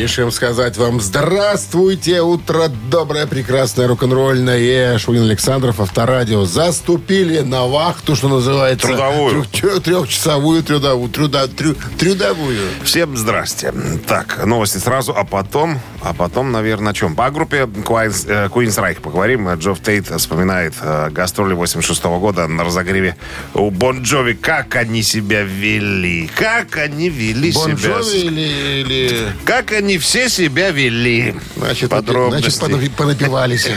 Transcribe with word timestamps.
Спешим 0.00 0.30
сказать 0.30 0.78
вам 0.78 0.98
здравствуйте, 0.98 2.22
утро 2.22 2.68
доброе, 2.90 3.26
прекрасное, 3.26 3.86
рок-н-ролльное. 3.86 4.96
Шунин 4.96 5.24
Александров, 5.24 5.78
Авторадио, 5.78 6.46
заступили 6.46 7.40
на 7.40 7.66
вахту, 7.66 8.16
что 8.16 8.28
называется. 8.28 8.86
Трудовую. 8.86 9.44
Трех- 9.52 9.82
трехчасовую 9.82 10.62
трудовую. 10.62 11.10
Труда, 11.10 11.46
трю- 11.48 11.76
трудовую. 11.98 12.60
Всем 12.82 13.14
здрасте. 13.14 13.74
Так, 14.06 14.46
новости 14.46 14.78
сразу, 14.78 15.12
а 15.14 15.24
потом, 15.24 15.78
а 16.00 16.14
потом, 16.14 16.50
наверное, 16.50 16.92
о 16.92 16.94
чем? 16.94 17.14
По 17.14 17.30
группе 17.30 17.64
Queens, 17.64 18.24
э, 18.26 18.48
Queen's 18.48 18.78
Reich 18.82 19.02
поговорим. 19.02 19.52
Джофф 19.52 19.80
Тейт 19.80 20.06
вспоминает 20.18 20.72
э, 20.80 21.10
гастроли 21.10 21.52
86 21.52 22.02
года 22.04 22.46
на 22.46 22.64
разогреве 22.64 23.16
у 23.52 23.70
Бон 23.70 24.00
Джови. 24.00 24.32
Как 24.32 24.76
они 24.76 25.02
себя 25.02 25.42
вели? 25.42 26.26
Как 26.34 26.78
они 26.78 27.10
вели 27.10 27.52
Бон 27.52 27.76
себя? 27.76 27.98
Джови 27.98 28.18
или... 28.18 28.80
или... 28.80 29.32
Как 29.44 29.72
они 29.72 29.89
все 29.98 30.28
себя 30.28 30.70
вели? 30.70 31.34
Значит, 31.56 31.90
Подробности. 31.90 32.50
значит, 32.50 32.60
понапи- 32.60 32.90
понапивались. 32.96 33.68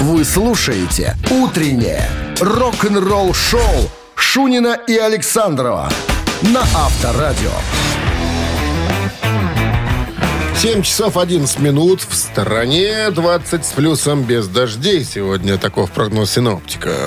Вы 0.00 0.24
слушаете 0.24 1.16
«Утреннее 1.30 2.08
рок-н-ролл-шоу» 2.40 3.90
Шунина 4.14 4.78
и 4.86 4.96
Александрова 4.96 5.90
на 6.42 6.60
Авторадио. 6.60 7.50
7 10.60 10.82
часов 10.82 11.16
11 11.16 11.60
минут. 11.60 12.00
В 12.02 12.16
стороне 12.16 13.10
20 13.12 13.64
с 13.64 13.70
плюсом 13.70 14.24
без 14.24 14.48
дождей. 14.48 15.04
Сегодня 15.04 15.56
таков 15.56 15.92
прогноз 15.92 16.32
синоптика. 16.32 17.06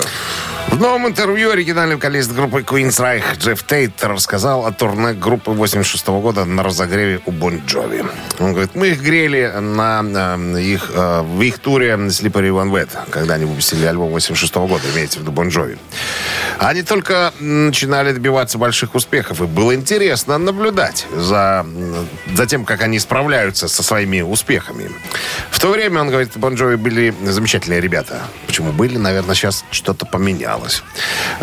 В 0.68 0.80
новом 0.80 1.06
интервью 1.06 1.50
оригинальный 1.50 1.96
вокалист 1.96 2.32
группы 2.32 2.62
Queensrÿche 2.62 3.22
Джефф 3.38 3.62
Тейт 3.64 4.02
рассказал 4.04 4.64
о 4.64 4.72
турне 4.72 5.12
группы 5.12 5.50
86 5.50 6.06
года 6.06 6.46
на 6.46 6.62
разогреве 6.62 7.20
у 7.26 7.30
Бон 7.30 7.60
Джови. 7.66 8.02
Он 8.38 8.52
говорит, 8.52 8.74
мы 8.74 8.88
их 8.88 9.02
грели 9.02 9.52
на 9.60 10.02
э, 10.02 10.62
их, 10.62 10.90
э, 10.94 11.20
в 11.20 11.42
их 11.42 11.58
туре 11.58 11.90
Slippery 11.90 12.48
When 12.48 12.70
Wet, 12.70 12.88
когда 13.10 13.34
они 13.34 13.44
выпустили 13.44 13.84
альбом 13.84 14.12
86 14.12 14.54
года, 14.54 14.82
имеется 14.94 15.18
в 15.18 15.22
виду 15.22 15.32
Бон 15.32 15.48
Джови. 15.48 15.76
Они 16.64 16.82
только 16.84 17.32
начинали 17.40 18.12
добиваться 18.12 18.56
больших 18.56 18.94
успехов, 18.94 19.40
и 19.40 19.46
было 19.46 19.74
интересно 19.74 20.38
наблюдать 20.38 21.06
за, 21.12 21.66
за 22.32 22.46
тем, 22.46 22.64
как 22.64 22.82
они 22.82 23.00
справляются 23.00 23.66
со 23.66 23.82
своими 23.82 24.20
успехами. 24.20 24.88
В 25.50 25.58
то 25.58 25.70
время, 25.72 26.02
он 26.02 26.10
говорит, 26.10 26.36
Бон 26.36 26.54
Джови 26.54 26.76
были 26.76 27.12
замечательные 27.24 27.80
ребята. 27.80 28.22
Почему 28.46 28.70
были, 28.70 28.96
наверное, 28.96 29.34
сейчас 29.34 29.64
что-то 29.72 30.06
поменялось. 30.06 30.84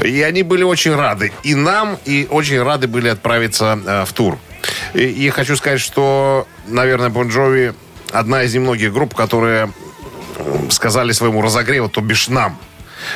И 0.01 0.21
они 0.21 0.43
были 0.43 0.63
очень 0.63 0.95
рады 0.95 1.33
и 1.43 1.53
нам, 1.53 1.97
и 2.05 2.25
очень 2.29 2.63
рады 2.63 2.87
были 2.87 3.09
отправиться 3.09 3.77
э, 3.85 4.05
в 4.05 4.13
тур. 4.13 4.37
И, 4.93 5.03
и 5.03 5.29
хочу 5.31 5.57
сказать, 5.57 5.81
что, 5.81 6.47
наверное, 6.65 7.09
Бон 7.09 7.27
Джови 7.27 7.73
одна 8.13 8.43
из 8.43 8.53
немногих 8.53 8.93
групп, 8.93 9.15
которые 9.15 9.73
сказали 10.69 11.11
своему 11.11 11.41
разогреву, 11.41 11.89
то 11.89 11.99
бишь 11.99 12.29
нам, 12.29 12.57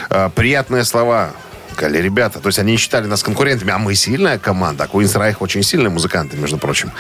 э, 0.10 0.30
приятные 0.36 0.84
слова. 0.84 1.32
Сказали, 1.74 1.98
ребята, 2.00 2.40
то 2.40 2.48
есть 2.48 2.60
они 2.60 2.74
не 2.74 2.78
считали 2.78 3.08
нас 3.08 3.24
конкурентами, 3.24 3.72
а 3.72 3.78
мы 3.78 3.96
сильная 3.96 4.38
команда. 4.38 4.84
А 4.84 4.88
Queen's 4.88 5.16
Reich 5.16 5.38
очень 5.40 5.64
сильные 5.64 5.90
музыканты, 5.90 6.38
между 6.38 6.58
прочим. 6.58 6.92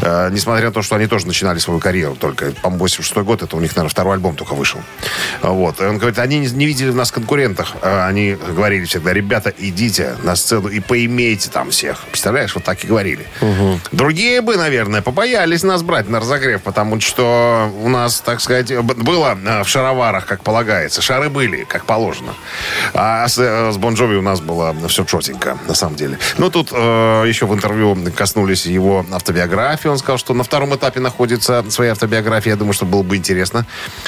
Э, 0.00 0.30
несмотря 0.30 0.66
на 0.66 0.72
то, 0.72 0.82
что 0.82 0.96
они 0.96 1.06
тоже 1.06 1.26
начинали 1.26 1.58
свою 1.58 1.80
карьеру 1.80 2.16
только, 2.16 2.52
по-моему, 2.62 2.84
86 2.84 3.16
год, 3.26 3.42
это 3.42 3.56
у 3.56 3.60
них, 3.60 3.70
наверное, 3.76 3.90
второй 3.90 4.14
альбом 4.14 4.36
только 4.36 4.54
вышел. 4.54 4.80
Вот. 5.42 5.80
И 5.80 5.84
он 5.84 5.98
говорит, 5.98 6.18
они 6.18 6.38
не, 6.38 6.66
видели 6.66 6.90
в 6.90 6.96
нас 6.96 7.10
конкурентах. 7.12 7.74
Э, 7.82 8.06
Они 8.06 8.32
говорили 8.34 8.84
всегда, 8.84 9.12
ребята, 9.12 9.52
идите 9.56 10.16
на 10.22 10.36
сцену 10.36 10.68
и 10.68 10.80
поимейте 10.80 11.50
там 11.50 11.70
всех. 11.70 12.00
Представляешь, 12.10 12.54
вот 12.54 12.64
так 12.64 12.82
и 12.84 12.86
говорили. 12.86 13.26
Другие 13.92 14.40
бы, 14.40 14.56
наверное, 14.56 15.02
побоялись 15.02 15.62
нас 15.62 15.82
брать 15.82 16.08
на 16.08 16.20
разогрев, 16.20 16.62
потому 16.62 17.00
что 17.00 17.72
у 17.82 17.88
нас, 17.88 18.20
так 18.20 18.40
сказать, 18.40 18.72
было 18.82 19.38
э, 19.44 19.62
в 19.62 19.68
шароварах, 19.68 20.26
как 20.26 20.42
полагается. 20.42 21.02
Шары 21.02 21.28
были, 21.28 21.64
как 21.64 21.84
положено. 21.84 22.34
А 22.94 23.28
с, 23.28 23.38
э, 23.38 23.72
с 23.72 23.76
Бон 23.76 23.94
Джови 23.94 24.16
у 24.22 24.24
нас 24.24 24.40
было 24.40 24.74
все 24.88 25.04
четенько, 25.04 25.58
на 25.66 25.74
самом 25.74 25.96
деле. 25.96 26.16
Но 26.38 26.48
тут 26.48 26.68
э, 26.72 27.24
еще 27.26 27.46
в 27.46 27.52
интервью 27.54 27.96
коснулись 28.16 28.66
его 28.66 29.04
автобиографии. 29.12 29.88
Он 29.88 29.98
сказал, 29.98 30.16
что 30.18 30.32
на 30.32 30.44
втором 30.44 30.74
этапе 30.74 31.00
находится 31.00 31.64
своя 31.70 31.92
автобиография. 31.92 32.52
Я 32.52 32.56
думаю, 32.56 32.72
что 32.72 32.86
было 32.86 33.02
бы 33.02 33.16
интересно 33.16 33.66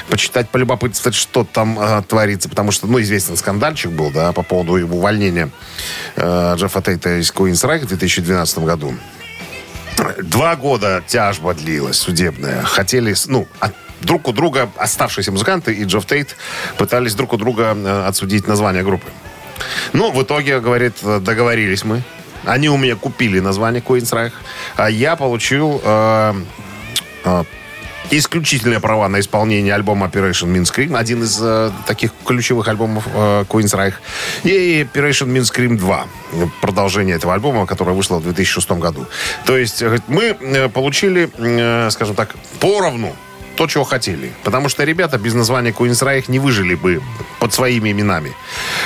почитать, 0.08 0.48
полюбопытствовать, 0.50 1.16
что 1.16 1.44
там 1.44 1.78
э, 1.80 2.02
творится. 2.08 2.48
Потому 2.48 2.70
что, 2.70 2.86
ну, 2.86 3.00
известен 3.00 3.36
скандальчик 3.36 3.90
был, 3.90 4.10
да, 4.12 4.32
по 4.32 4.42
поводу 4.42 4.76
его 4.76 4.98
увольнения 4.98 5.50
э, 6.14 6.54
Джеффа 6.56 6.80
Тейта 6.80 7.18
из 7.18 7.32
Reich 7.32 7.80
в 7.80 7.88
2012 7.88 8.58
году. 8.60 8.94
Два 10.22 10.54
года 10.56 11.02
тяжба 11.06 11.54
длилась 11.54 11.96
судебная. 11.96 12.62
Хотели, 12.62 13.14
ну, 13.26 13.48
от- 13.58 13.74
друг 14.00 14.28
у 14.28 14.32
друга 14.32 14.70
оставшиеся 14.76 15.32
музыканты 15.32 15.72
и 15.72 15.84
Джефф 15.84 16.06
Тейт 16.06 16.36
пытались 16.78 17.14
друг 17.14 17.32
у 17.32 17.36
друга 17.36 17.74
э, 17.76 18.04
отсудить 18.06 18.46
название 18.46 18.82
группы. 18.82 19.06
Ну, 19.94 20.10
в 20.10 20.22
итоге, 20.22 20.60
говорит, 20.60 20.94
э, 21.02 21.20
договорились 21.20 21.84
мы. 21.84 22.02
Они 22.44 22.68
у 22.68 22.76
меня 22.76 22.96
купили 22.96 23.38
название 23.40 23.80
Queen's 23.80 24.12
Reich, 24.12 24.32
а 24.76 24.90
я 24.90 25.16
получил 25.16 25.80
э, 25.82 26.34
э, 27.24 27.44
исключительные 28.10 28.80
права 28.80 29.08
на 29.08 29.20
исполнение 29.20 29.72
альбома 29.72 30.06
Operation 30.06 30.52
Mindscream, 30.52 30.96
один 30.96 31.22
из 31.22 31.38
э, 31.40 31.70
таких 31.86 32.10
ключевых 32.26 32.68
альбомов 32.68 33.06
э, 33.06 33.44
Queen's 33.48 33.72
Reich, 33.72 33.94
и 34.42 34.86
Operation 34.92 35.28
Mindscream 35.32 35.76
2, 35.78 36.06
продолжение 36.60 37.16
этого 37.16 37.32
альбома, 37.32 37.64
которое 37.64 37.92
вышло 37.92 38.18
в 38.18 38.24
2006 38.24 38.72
году. 38.72 39.06
То 39.46 39.56
есть 39.56 39.80
э, 39.80 39.98
мы 40.08 40.36
э, 40.38 40.68
получили, 40.68 41.30
э, 41.38 41.90
скажем 41.90 42.16
так, 42.16 42.34
поровну 42.60 43.14
то, 43.56 43.66
чего 43.66 43.84
хотели. 43.84 44.32
Потому 44.42 44.68
что 44.68 44.84
ребята 44.84 45.18
без 45.18 45.34
названия 45.34 45.70
Queen's 45.70 46.02
Reich 46.02 46.24
не 46.28 46.38
выжили 46.38 46.74
бы 46.74 47.02
под 47.38 47.52
своими 47.52 47.90
именами. 47.90 48.32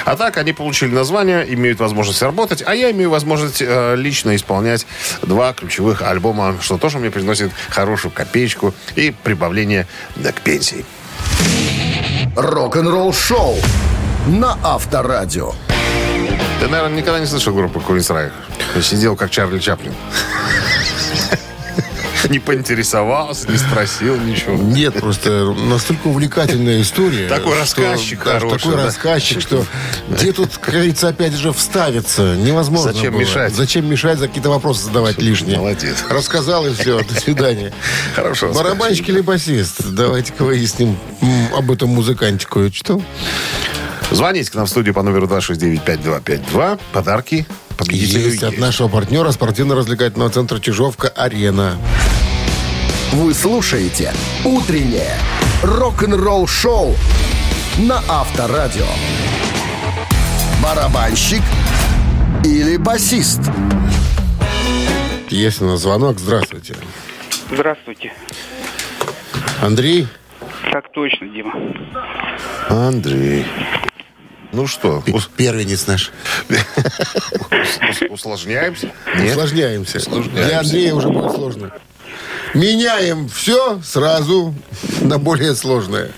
А 0.05 0.17
так 0.17 0.37
они 0.37 0.53
получили 0.53 0.95
название, 0.95 1.45
имеют 1.55 1.81
возможность 1.81 2.23
работать, 2.23 2.63
а 2.67 2.75
я 2.75 2.91
имею 2.91 3.11
возможность 3.11 3.63
э, 3.63 3.95
лично 3.97 4.37
исполнять 4.37 4.87
два 5.23 5.53
ключевых 5.53 6.03
альбома, 6.03 6.57
что 6.61 6.79
тоже 6.79 6.99
мне 6.99 7.11
приносит 7.11 7.53
хорошую 7.71 8.13
копеечку 8.13 8.75
и 8.97 9.15
прибавление 9.23 9.87
э, 10.17 10.33
к 10.33 10.41
пенсии. 10.41 10.85
Рок-н-ролл-шоу 12.37 13.57
на 14.29 14.59
Авторадио. 14.63 15.53
Ты, 16.61 16.69
наверное, 16.69 16.99
никогда 16.99 17.21
не 17.21 17.27
слышал 17.27 17.55
группу 17.55 17.81
Queen's 17.81 18.11
Reich? 18.11 18.83
Сидел 18.83 19.17
как 19.17 19.31
Чарли 19.31 19.59
Чаплин. 19.59 19.95
Не 22.29 22.39
поинтересовался, 22.39 23.51
не 23.51 23.57
спросил 23.57 24.17
ничего. 24.17 24.57
Нет, 24.57 24.95
просто 24.95 25.55
настолько 25.55 26.09
увлекательная 26.09 26.83
история. 26.83 27.29
Такой 27.29 27.59
рассказчик 27.59 28.21
хороший, 28.21 28.59
Такой 28.59 28.75
рассказчик, 28.77 29.41
что 29.41 29.65
где 30.09 30.33
тут, 30.33 30.57
как 30.59 30.75
говорится, 30.75 31.09
опять 31.09 31.35
же 31.35 31.53
вставиться 31.53 32.37
невозможно 32.37 32.93
Зачем 32.93 33.19
мешать? 33.19 33.55
Зачем 33.55 33.89
мешать, 33.89 34.19
за 34.19 34.29
какие-то 34.29 34.51
вопросы 34.51 34.85
задавать 34.85 35.19
лишние? 35.19 35.59
Молодец. 35.59 36.05
Рассказал 36.09 36.67
и 36.67 36.75
все, 36.75 37.03
до 37.03 37.15
свидания. 37.15 37.73
Хорошо 38.15 38.53
Барабанщик 38.53 39.09
или 39.09 39.21
басист? 39.21 39.83
Давайте-ка 39.85 40.45
выясним 40.45 40.97
об 41.57 41.71
этом 41.71 41.91
музыканте 41.91 42.47
кое-что. 42.47 43.01
Звоните 44.11 44.51
к 44.51 44.55
нам 44.55 44.67
в 44.67 44.71
студию 44.71 44.95
по 44.95 45.03
номеру 45.03 45.27
269-5252. 45.27 46.81
Подарки 46.93 47.47
победителю 47.77 48.31
Есть 48.31 48.43
от 48.43 48.59
нашего 48.59 48.89
партнера 48.89 49.31
спортивно-развлекательного 49.31 50.31
центра 50.31 50.59
«Чижовка-Арена». 50.59 51.79
Вы 53.13 53.35
слушаете 53.35 54.13
«Утреннее 54.45 55.15
рок-н-ролл-шоу» 55.63 56.95
на 57.79 58.03
Авторадио. 58.09 58.87
Барабанщик 60.63 61.43
или 62.45 62.77
басист? 62.77 63.41
Есть 65.31 65.63
у 65.63 65.67
нас 65.67 65.81
звонок. 65.81 66.19
Здравствуйте. 66.19 66.75
Здравствуйте. 67.53 68.13
Андрей? 69.63 70.07
Так 70.73 70.93
точно, 70.93 71.29
Дима. 71.29 71.55
Андрей. 72.69 73.47
Ну 74.53 74.67
что, 74.67 75.03
Первенец 75.37 75.87
наш. 75.87 76.11
ус- 76.51 78.03
усложняемся? 78.11 78.91
Нет? 79.19 79.33
Усложняемся. 79.37 79.99
Усложняемся. 79.99 80.47
Для 80.47 80.61
Андрея 80.61 80.95
уже 80.95 81.09
будет 81.09 81.33
сложно. 81.33 81.71
Меняем 82.55 83.29
все 83.29 83.81
сразу 83.83 84.55
на 85.01 85.19
более 85.19 85.55
сложное. 85.55 86.11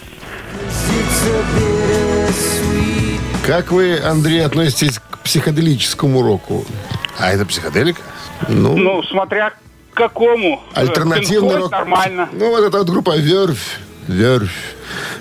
Как 3.47 3.73
вы, 3.73 3.99
Андрей, 3.99 4.45
относитесь 4.45 4.99
к 4.99 5.19
психоделическому 5.19 6.23
року? 6.23 6.65
А 7.19 7.33
это 7.33 7.45
психоделик? 7.47 7.97
Ну, 8.49 8.77
Ну, 8.77 9.03
смотря 9.05 9.51
к 9.51 9.57
какому. 9.95 10.63
альтернативный 10.75 11.51
Пинк-Флойд 11.57 11.61
рок. 11.63 11.71
Нормально. 11.73 12.29
Ну, 12.33 12.51
вот 12.51 12.65
эта 12.65 12.79
вот 12.79 12.89
группа 12.89 13.17
Верфь. 13.17 13.79
верфь, 14.07 14.75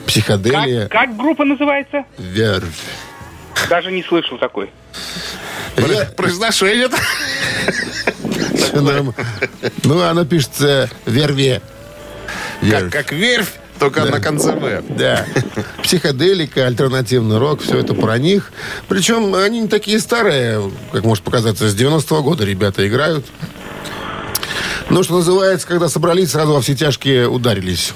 психоделия, 0.06 0.88
Как, 0.88 1.08
как 1.10 1.18
группа 1.18 1.44
называется? 1.44 2.06
верфь. 2.18 2.84
Даже 3.70 3.92
не 3.92 4.04
слышал 4.04 4.38
такой. 4.38 4.70
Вер- 5.76 6.12
Произношение 6.16 6.90
Всё 8.56 8.82
норм- 8.82 9.16
Ну, 9.84 10.02
она 10.02 10.26
пишется 10.26 10.90
верве. 11.06 11.62
как, 12.70 12.90
как 12.92 13.12
верфь, 13.12 13.54
только 13.80 14.04
на 14.06 14.20
конце 14.20 14.52
«в». 14.54 14.84
Да. 14.90 15.26
Психоделика, 15.84 16.66
альтернативный 16.68 17.38
рок, 17.38 17.62
все 17.62 17.80
это 17.80 17.94
про 17.94 18.18
них. 18.18 18.52
Причем 18.88 19.34
они 19.36 19.62
не 19.62 19.68
такие 19.68 20.00
старые, 20.00 20.72
как 20.92 21.04
может 21.04 21.24
показаться, 21.24 21.70
с 21.70 21.76
90-го 21.76 22.22
года 22.22 22.44
ребята 22.46 22.88
играют. 22.88 23.26
Ну, 24.90 25.04
что 25.04 25.16
называется, 25.18 25.68
когда 25.68 25.88
собрались, 25.88 26.32
сразу 26.32 26.54
во 26.54 26.62
все 26.62 26.76
тяжкие 26.76 27.28
ударились. 27.30 27.94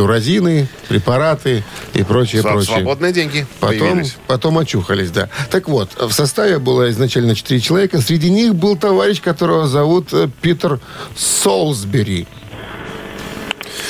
Дуразины, 0.00 0.66
препараты 0.88 1.62
и 1.92 2.02
прочее, 2.02 2.40
Сва- 2.40 2.52
прочее. 2.52 2.76
Свободные 2.76 3.12
деньги 3.12 3.46
Потом, 3.60 3.78
появились. 3.78 4.16
потом 4.26 4.56
очухались, 4.56 5.10
да. 5.10 5.28
Так 5.50 5.68
вот, 5.68 5.90
в 6.00 6.12
составе 6.12 6.58
было 6.58 6.88
изначально 6.90 7.34
четыре 7.34 7.60
человека. 7.60 8.00
Среди 8.00 8.30
них 8.30 8.54
был 8.54 8.78
товарищ, 8.78 9.20
которого 9.20 9.68
зовут 9.68 10.08
э, 10.14 10.30
Питер 10.40 10.80
Солсбери. 11.14 12.26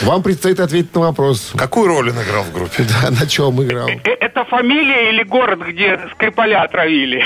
Вам 0.03 0.23
предстоит 0.23 0.61
ответить 0.61 0.95
на 0.95 1.03
вопрос. 1.03 1.53
Какую 1.57 1.89
роль 1.89 2.11
он 2.11 2.23
играл 2.23 2.45
в 2.45 2.53
группе? 2.53 2.85
Да, 3.03 3.11
на 3.11 3.27
чем 3.27 3.63
играл? 3.63 3.89
Э, 3.89 4.11
Это 4.21 4.45
фамилия 4.45 5.11
или 5.11 5.23
город, 5.25 5.61
где 5.61 6.01
Скрипаля 6.15 6.63
отравили? 6.63 7.23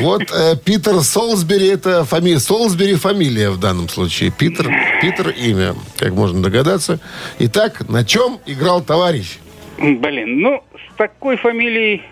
Вот 0.00 0.22
э, 0.30 0.56
Питер 0.62 1.00
Солсбери, 1.02 1.68
это 1.68 2.04
фамилия. 2.04 2.38
Солсбери 2.38 2.96
фамилия 2.96 3.50
в 3.50 3.58
данном 3.58 3.88
случае. 3.88 4.30
Питер, 4.30 4.70
Питер 5.00 5.30
имя, 5.30 5.74
как 5.96 6.12
можно 6.12 6.42
догадаться. 6.42 7.00
Итак, 7.38 7.88
на 7.88 8.04
чем 8.04 8.38
играл 8.46 8.82
товарищ? 8.82 9.38
Блин, 9.78 10.40
ну, 10.40 10.62
с 10.74 10.96
такой 10.96 11.36
фамилией... 11.36 12.02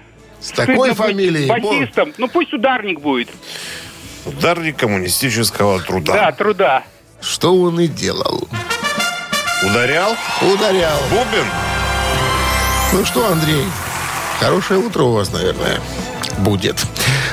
С 0.41 0.51
такой 0.53 0.95
фамилией? 0.95 1.49
Басистом. 1.49 2.13
Ну, 2.19 2.29
пусть 2.29 2.53
ударник 2.53 3.01
будет. 3.01 3.29
Ударник 4.25 4.77
коммунистического 4.77 5.81
труда. 5.81 6.13
Да, 6.13 6.33
труда. 6.33 6.85
Что 7.21 7.55
он 7.55 7.81
и 7.81 7.87
делал? 7.89 8.47
Ударял? 9.67 10.17
Ударял. 10.43 10.97
Бубен? 11.11 11.47
Ну 12.93 13.05
что, 13.05 13.27
Андрей, 13.33 13.65
хорошее 14.39 14.79
утро 14.79 15.03
у 15.03 15.13
вас, 15.13 15.33
наверное, 15.33 15.81
будет. 16.39 16.87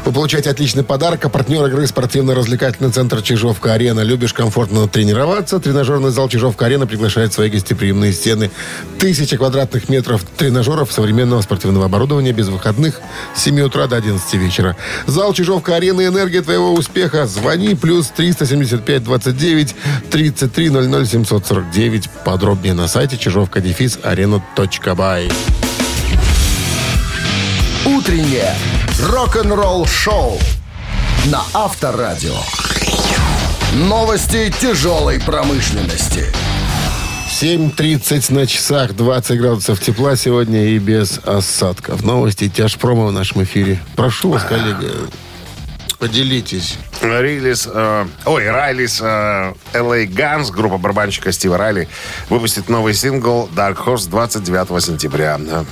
Вы 0.05 0.11
получаете 0.11 0.49
отличный 0.49 0.83
подарок, 0.83 1.23
а 1.23 1.29
партнер 1.29 1.65
игры 1.65 1.87
спортивно-развлекательный 1.87 2.91
центр 2.91 3.21
«Чижовка-арена». 3.21 4.01
Любишь 4.01 4.33
комфортно 4.33 4.85
тренироваться? 4.89 5.61
Тренажерный 5.61 6.11
зал 6.11 6.27
«Чижовка-арена» 6.27 6.85
приглашает 6.85 7.31
в 7.31 7.35
свои 7.35 7.49
гостеприимные 7.49 8.11
стены. 8.11 8.51
Тысяча 8.99 9.37
квадратных 9.37 9.87
метров 9.87 10.25
тренажеров 10.37 10.91
современного 10.91 11.41
спортивного 11.41 11.85
оборудования 11.85 12.33
без 12.33 12.49
выходных 12.49 12.99
с 13.33 13.43
7 13.43 13.61
утра 13.61 13.87
до 13.87 13.95
11 13.95 14.33
вечера. 14.33 14.75
Зал 15.07 15.33
«Чижовка-арена»– 15.33 16.01
энергия 16.07 16.41
твоего 16.41 16.73
успеха. 16.73 17.25
Звони 17.25 17.73
плюс 17.73 18.09
375 18.09 19.05
29 19.05 19.73
33 20.11 20.69
00 20.69 21.05
749. 21.05 22.09
Подробнее 22.25 22.73
на 22.73 22.89
сайте 22.89 23.17
чижовка-арена.бай. 23.17 25.31
Утреннее 27.85 28.53
рок-н-ролл-шоу 29.03 30.39
на 31.25 31.41
Авторадио. 31.53 32.37
Новости 33.73 34.53
тяжелой 34.61 35.19
промышленности. 35.19 36.27
7.30 37.29 38.33
на 38.33 38.47
часах, 38.47 38.95
20 38.95 39.39
градусов 39.39 39.81
тепла 39.81 40.15
сегодня 40.15 40.67
и 40.67 40.77
без 40.77 41.19
осадков. 41.25 42.03
Новости 42.03 42.47
тяжпрома 42.47 43.07
в 43.07 43.11
нашем 43.11 43.43
эфире. 43.43 43.79
Прошу 43.95 44.29
вас, 44.29 44.43
коллега, 44.43 44.89
поделитесь. 46.03 46.77
Рилис, 47.01 47.65
э, 47.71 48.05
ой, 48.25 48.49
Райлис 48.49 48.99
э, 49.01 49.53
LA 49.73 50.05
Guns, 50.05 50.51
группа 50.51 50.77
барабанщика 50.77 51.31
Стива 51.31 51.57
Райли, 51.57 51.87
выпустит 52.29 52.67
новый 52.67 52.93
сингл 52.93 53.49
Dark 53.55 53.77
Horse 53.85 54.09
29 54.09 54.83
сентября. 54.83 55.39
Э, 55.39 55.63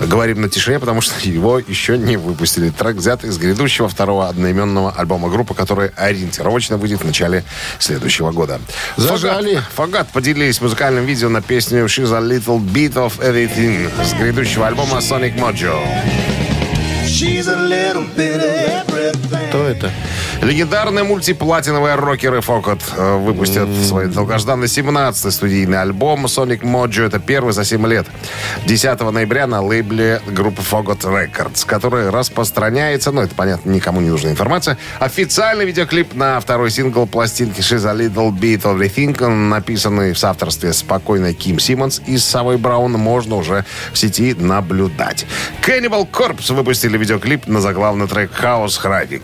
Говорим 0.00 0.40
на 0.40 0.48
тишине, 0.48 0.78
потому 0.78 1.02
что 1.02 1.12
его 1.28 1.58
еще 1.58 1.98
не 1.98 2.16
выпустили. 2.16 2.70
Трек 2.70 2.96
взят 2.96 3.24
из 3.24 3.36
грядущего 3.36 3.90
второго 3.90 4.28
одноименного 4.28 4.90
альбома 4.92 5.28
группы, 5.28 5.52
который 5.52 5.90
ориентировочно 5.96 6.78
выйдет 6.78 7.02
в 7.02 7.04
начале 7.04 7.44
следующего 7.78 8.32
года. 8.32 8.60
Зажали. 8.96 9.56
Фагат, 9.56 9.72
Фагат 9.74 10.12
поделились 10.12 10.62
музыкальным 10.62 11.04
видео 11.04 11.28
на 11.28 11.42
песню 11.42 11.84
She's 11.84 12.14
a 12.14 12.22
Little 12.22 12.58
Bit 12.58 12.94
of 12.94 13.18
Everything 13.18 13.90
с 14.02 14.14
грядущего 14.14 14.66
альбома 14.66 14.98
Sonic 14.98 15.36
Mojo. 15.36 16.37
Кто 19.48 19.64
это? 19.64 19.90
Легендарные 20.40 21.02
мультиплатиновые 21.02 21.96
рокеры 21.96 22.40
Фокот 22.40 22.80
э, 22.96 23.16
выпустят 23.16 23.68
свой 23.84 24.06
долгожданный 24.06 24.68
17-й 24.68 25.32
студийный 25.32 25.80
альбом 25.80 26.26
Sonic 26.26 26.60
Mojo. 26.60 27.04
Это 27.04 27.18
первый 27.18 27.52
за 27.52 27.64
7 27.64 27.84
лет. 27.88 28.06
10 28.66 29.00
ноября 29.00 29.48
на 29.48 29.60
лейбле 29.60 30.22
группы 30.26 30.62
Фогот 30.62 31.04
Records, 31.04 31.66
который 31.66 32.10
распространяется, 32.10 33.10
ну, 33.10 33.22
это, 33.22 33.34
понятно, 33.34 33.70
никому 33.70 34.00
не 34.00 34.10
нужна 34.10 34.30
информация, 34.30 34.78
официальный 35.00 35.66
видеоклип 35.66 36.14
на 36.14 36.38
второй 36.38 36.70
сингл 36.70 37.08
пластинки 37.08 37.60
She's 37.60 37.84
a 37.84 37.94
Little 37.94 38.30
Bit 38.30 38.62
of 38.62 38.78
Everything, 38.78 39.26
написанный 39.26 40.12
в 40.12 40.18
соавторстве 40.18 40.72
с 40.72 40.84
покойной 40.84 41.34
Ким 41.34 41.58
Симмонс 41.58 42.00
и 42.06 42.16
с 42.16 42.24
Савой 42.24 42.58
Браун, 42.58 42.92
можно 42.92 43.34
уже 43.34 43.64
в 43.92 43.98
сети 43.98 44.34
наблюдать. 44.38 45.26
Cannibal 45.66 46.08
Corpse 46.08 46.54
выпустили 46.54 46.96
видеоклип 46.96 47.07
на 47.46 47.60
заглавный 47.62 48.06
трек 48.06 48.32
«Хаос 48.34 48.76
Хравик». 48.76 49.22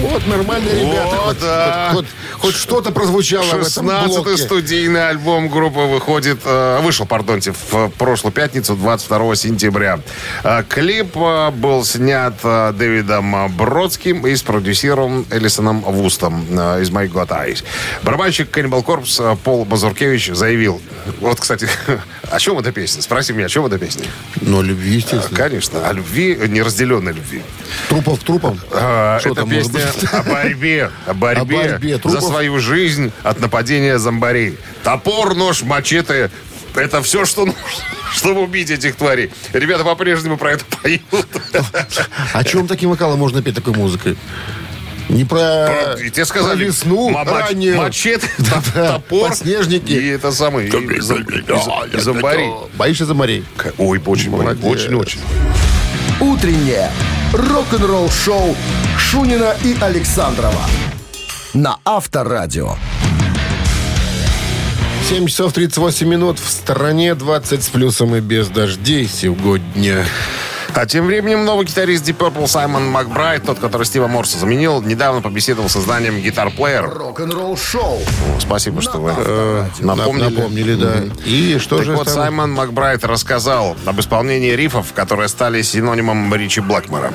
Вот, 0.00 0.26
нормальные 0.26 0.74
ребята. 0.80 1.16
Вот, 1.16 1.24
Хоть, 1.26 1.40
да. 1.40 1.90
хоть- 1.92 2.06
хоть- 2.06 2.14
хоть 2.40 2.54
что-то 2.56 2.90
прозвучало 2.92 3.44
в 3.44 3.54
этом 3.66 3.88
16-й 3.90 4.06
блоке. 4.24 4.36
студийный 4.36 5.08
альбом 5.08 5.48
группы 5.48 5.80
выходит, 5.80 6.40
э, 6.44 6.80
вышел, 6.82 7.06
пардонте, 7.06 7.52
в 7.70 7.88
прошлую 7.90 8.32
пятницу, 8.32 8.74
22 8.76 9.34
сентября. 9.36 10.00
Э, 10.42 10.62
Клип 10.68 11.16
э, 11.16 11.50
был 11.52 11.84
снят 11.84 12.34
Дэвидом 12.42 13.54
Бродским 13.56 14.26
и 14.26 14.34
спродюсирован 14.36 15.24
Элисоном 15.30 15.80
Вустом 15.80 16.42
из 16.44 16.90
«My 16.90 17.08
God 17.10 17.28
Eyes». 17.28 17.64
Барабанщик 18.02 18.56
Cannibal 18.56 18.84
Corpse 18.84 19.36
Пол 19.42 19.64
Базуркевич 19.64 20.30
заявил, 20.34 20.80
вот, 21.20 21.40
кстати, 21.40 21.68
о 22.34 22.38
чем 22.40 22.58
эта 22.58 22.72
песня? 22.72 23.00
Спроси 23.00 23.32
меня, 23.32 23.46
о 23.46 23.48
чем 23.48 23.64
эта 23.66 23.78
песня? 23.78 24.06
Но 24.40 24.60
любви, 24.60 24.96
естественно. 24.96 25.36
Конечно, 25.36 25.88
о 25.88 25.92
любви, 25.92 26.36
неразделенной 26.48 27.12
любви. 27.12 27.42
Трупов 27.88 28.20
к 28.20 28.24
трупам. 28.24 28.58
А, 28.72 29.18
Что 29.20 29.30
Это 29.30 29.46
песня 29.46 29.82
о 30.12 30.22
борьбе. 30.24 30.90
О 31.06 31.14
борьбе, 31.14 31.40
О 31.40 31.68
борьбе 31.68 32.00
за 32.02 32.20
свою 32.20 32.58
жизнь 32.58 33.12
от 33.22 33.38
нападения 33.40 33.98
зомбарей. 33.98 34.58
Топор, 34.82 35.34
нож, 35.34 35.62
мачете. 35.62 36.30
Это 36.74 37.02
все, 37.02 37.24
что 37.24 37.44
нужно, 37.46 37.60
чтобы 38.12 38.42
убить 38.42 38.70
этих 38.70 38.96
тварей. 38.96 39.30
Ребята 39.52 39.84
по-прежнему 39.84 40.36
про 40.36 40.52
это 40.52 40.64
поют. 40.82 41.02
О 42.32 42.42
чем 42.42 42.66
таким 42.66 42.90
вокалом 42.90 43.20
можно 43.20 43.42
петь 43.42 43.54
такой 43.54 43.74
музыкой? 43.74 44.16
Не 45.08 45.24
про, 45.24 45.94
И 46.02 46.10
тебе 46.10 46.24
сказали, 46.24 46.56
про 46.56 46.64
весну 46.64 47.10
ма- 47.10 47.24
мач- 47.24 47.48
раннюю. 47.50 47.76
мачете, 47.76 48.26
топор. 48.38 49.00
подснежники. 49.28 49.92
И 49.92 50.06
это 50.08 50.32
самый, 50.32 50.66
и 50.68 50.70
зом- 50.70 50.90
и 50.92 50.98
зом- 51.00 51.96
и 51.96 52.00
зомбарей. 52.00 52.50
Боишься 52.74 53.04
за 53.06 53.14
морей? 53.14 53.44
Ой, 53.78 54.00
очень, 54.04 54.30
Молодец. 54.30 54.64
очень, 54.64 54.94
очень. 54.94 55.20
Утреннее 56.20 56.90
рок-н-ролл-шоу 57.32 58.56
Шунина 58.98 59.54
и 59.62 59.76
Александрова 59.80 60.62
на 61.52 61.76
Авторадио. 61.84 62.76
7 65.08 65.26
часов 65.26 65.52
38 65.52 66.08
минут. 66.08 66.38
В 66.38 66.48
стороне 66.50 67.14
20 67.14 67.62
с 67.62 67.68
плюсом 67.68 68.14
и 68.16 68.20
без 68.20 68.48
дождей 68.48 69.06
сегодня. 69.06 70.04
А 70.76 70.86
тем 70.86 71.06
временем 71.06 71.44
новый 71.44 71.66
гитарист 71.66 72.04
Deep 72.08 72.16
Purple 72.16 72.48
Саймон 72.48 72.86
Макбрайт, 72.88 73.44
тот, 73.44 73.60
который 73.60 73.84
Стива 73.84 74.08
Морса 74.08 74.38
заменил, 74.38 74.82
недавно 74.82 75.22
побеседовал 75.22 75.68
с 75.68 75.76
изданием 75.76 76.16
Guitar 76.16 76.54
Player. 76.54 76.82
Рок-н-ролл-шоу. 76.92 78.00
Спасибо, 78.40 78.82
что 78.82 78.98
вы 78.98 79.12
Э, 79.16 79.66
напомнили. 79.80 80.34
Напомнили, 80.34 80.74
да. 80.74 80.94
И 81.24 81.58
что 81.60 81.76
так 81.76 81.84
же 81.86 81.92
вот, 81.96 82.06
там? 82.06 82.14
Саймон 82.14 82.50
Макбрайт 82.52 83.04
рассказал 83.04 83.76
об 83.86 84.00
исполнении 84.00 84.50
рифов, 84.50 84.92
которые 84.94 85.28
стали 85.28 85.62
синонимом 85.62 86.34
Ричи 86.34 86.60
Блэкмора. 86.60 87.14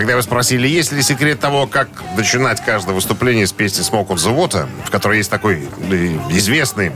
Когда 0.00 0.12
его 0.12 0.22
спросили, 0.22 0.66
есть 0.66 0.92
ли 0.92 1.02
секрет 1.02 1.40
того, 1.40 1.66
как 1.66 1.88
начинать 2.16 2.64
каждое 2.64 2.94
выступление 2.94 3.46
с 3.46 3.52
песни 3.52 3.84
«Smoke 3.84 4.06
of 4.06 4.14
the 4.14 4.34
Water», 4.34 4.66
в 4.86 4.90
которой 4.90 5.18
есть 5.18 5.28
такой 5.28 5.68
э, 5.90 6.18
известный, 6.30 6.92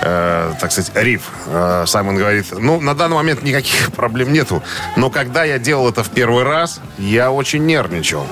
э, 0.00 0.54
так 0.58 0.72
сказать, 0.72 0.90
риф, 0.94 1.20
э, 1.48 1.84
Саймон 1.86 2.16
говорит, 2.16 2.46
ну, 2.58 2.80
на 2.80 2.94
данный 2.94 3.16
момент 3.16 3.42
никаких 3.42 3.92
проблем 3.94 4.32
нету, 4.32 4.62
но 4.96 5.10
когда 5.10 5.44
я 5.44 5.58
делал 5.58 5.90
это 5.90 6.02
в 6.02 6.08
первый 6.08 6.44
раз, 6.44 6.80
я 6.96 7.30
очень 7.30 7.66
нервничал. 7.66 8.26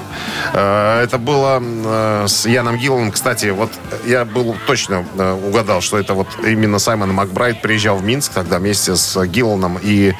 Э, 0.55 1.03
это 1.05 1.19
было 1.19 1.63
э, 1.63 2.25
с 2.29 2.47
Яном 2.47 2.79
Гилланом, 2.79 3.13
кстати, 3.13 3.51
вот 3.51 3.71
я 4.07 4.25
был 4.25 4.57
точно 4.67 5.05
э, 5.19 5.33
угадал, 5.35 5.83
что 5.83 5.99
это 5.99 6.15
вот 6.15 6.29
именно 6.43 6.79
Саймон 6.79 7.13
Макбрайт 7.13 7.61
приезжал 7.61 7.99
в 7.99 8.05
Минск 8.05 8.33
тогда 8.33 8.59
вместе 8.59 8.97
с 8.97 9.23
Гилланом 9.27 9.79
и 9.83 10.15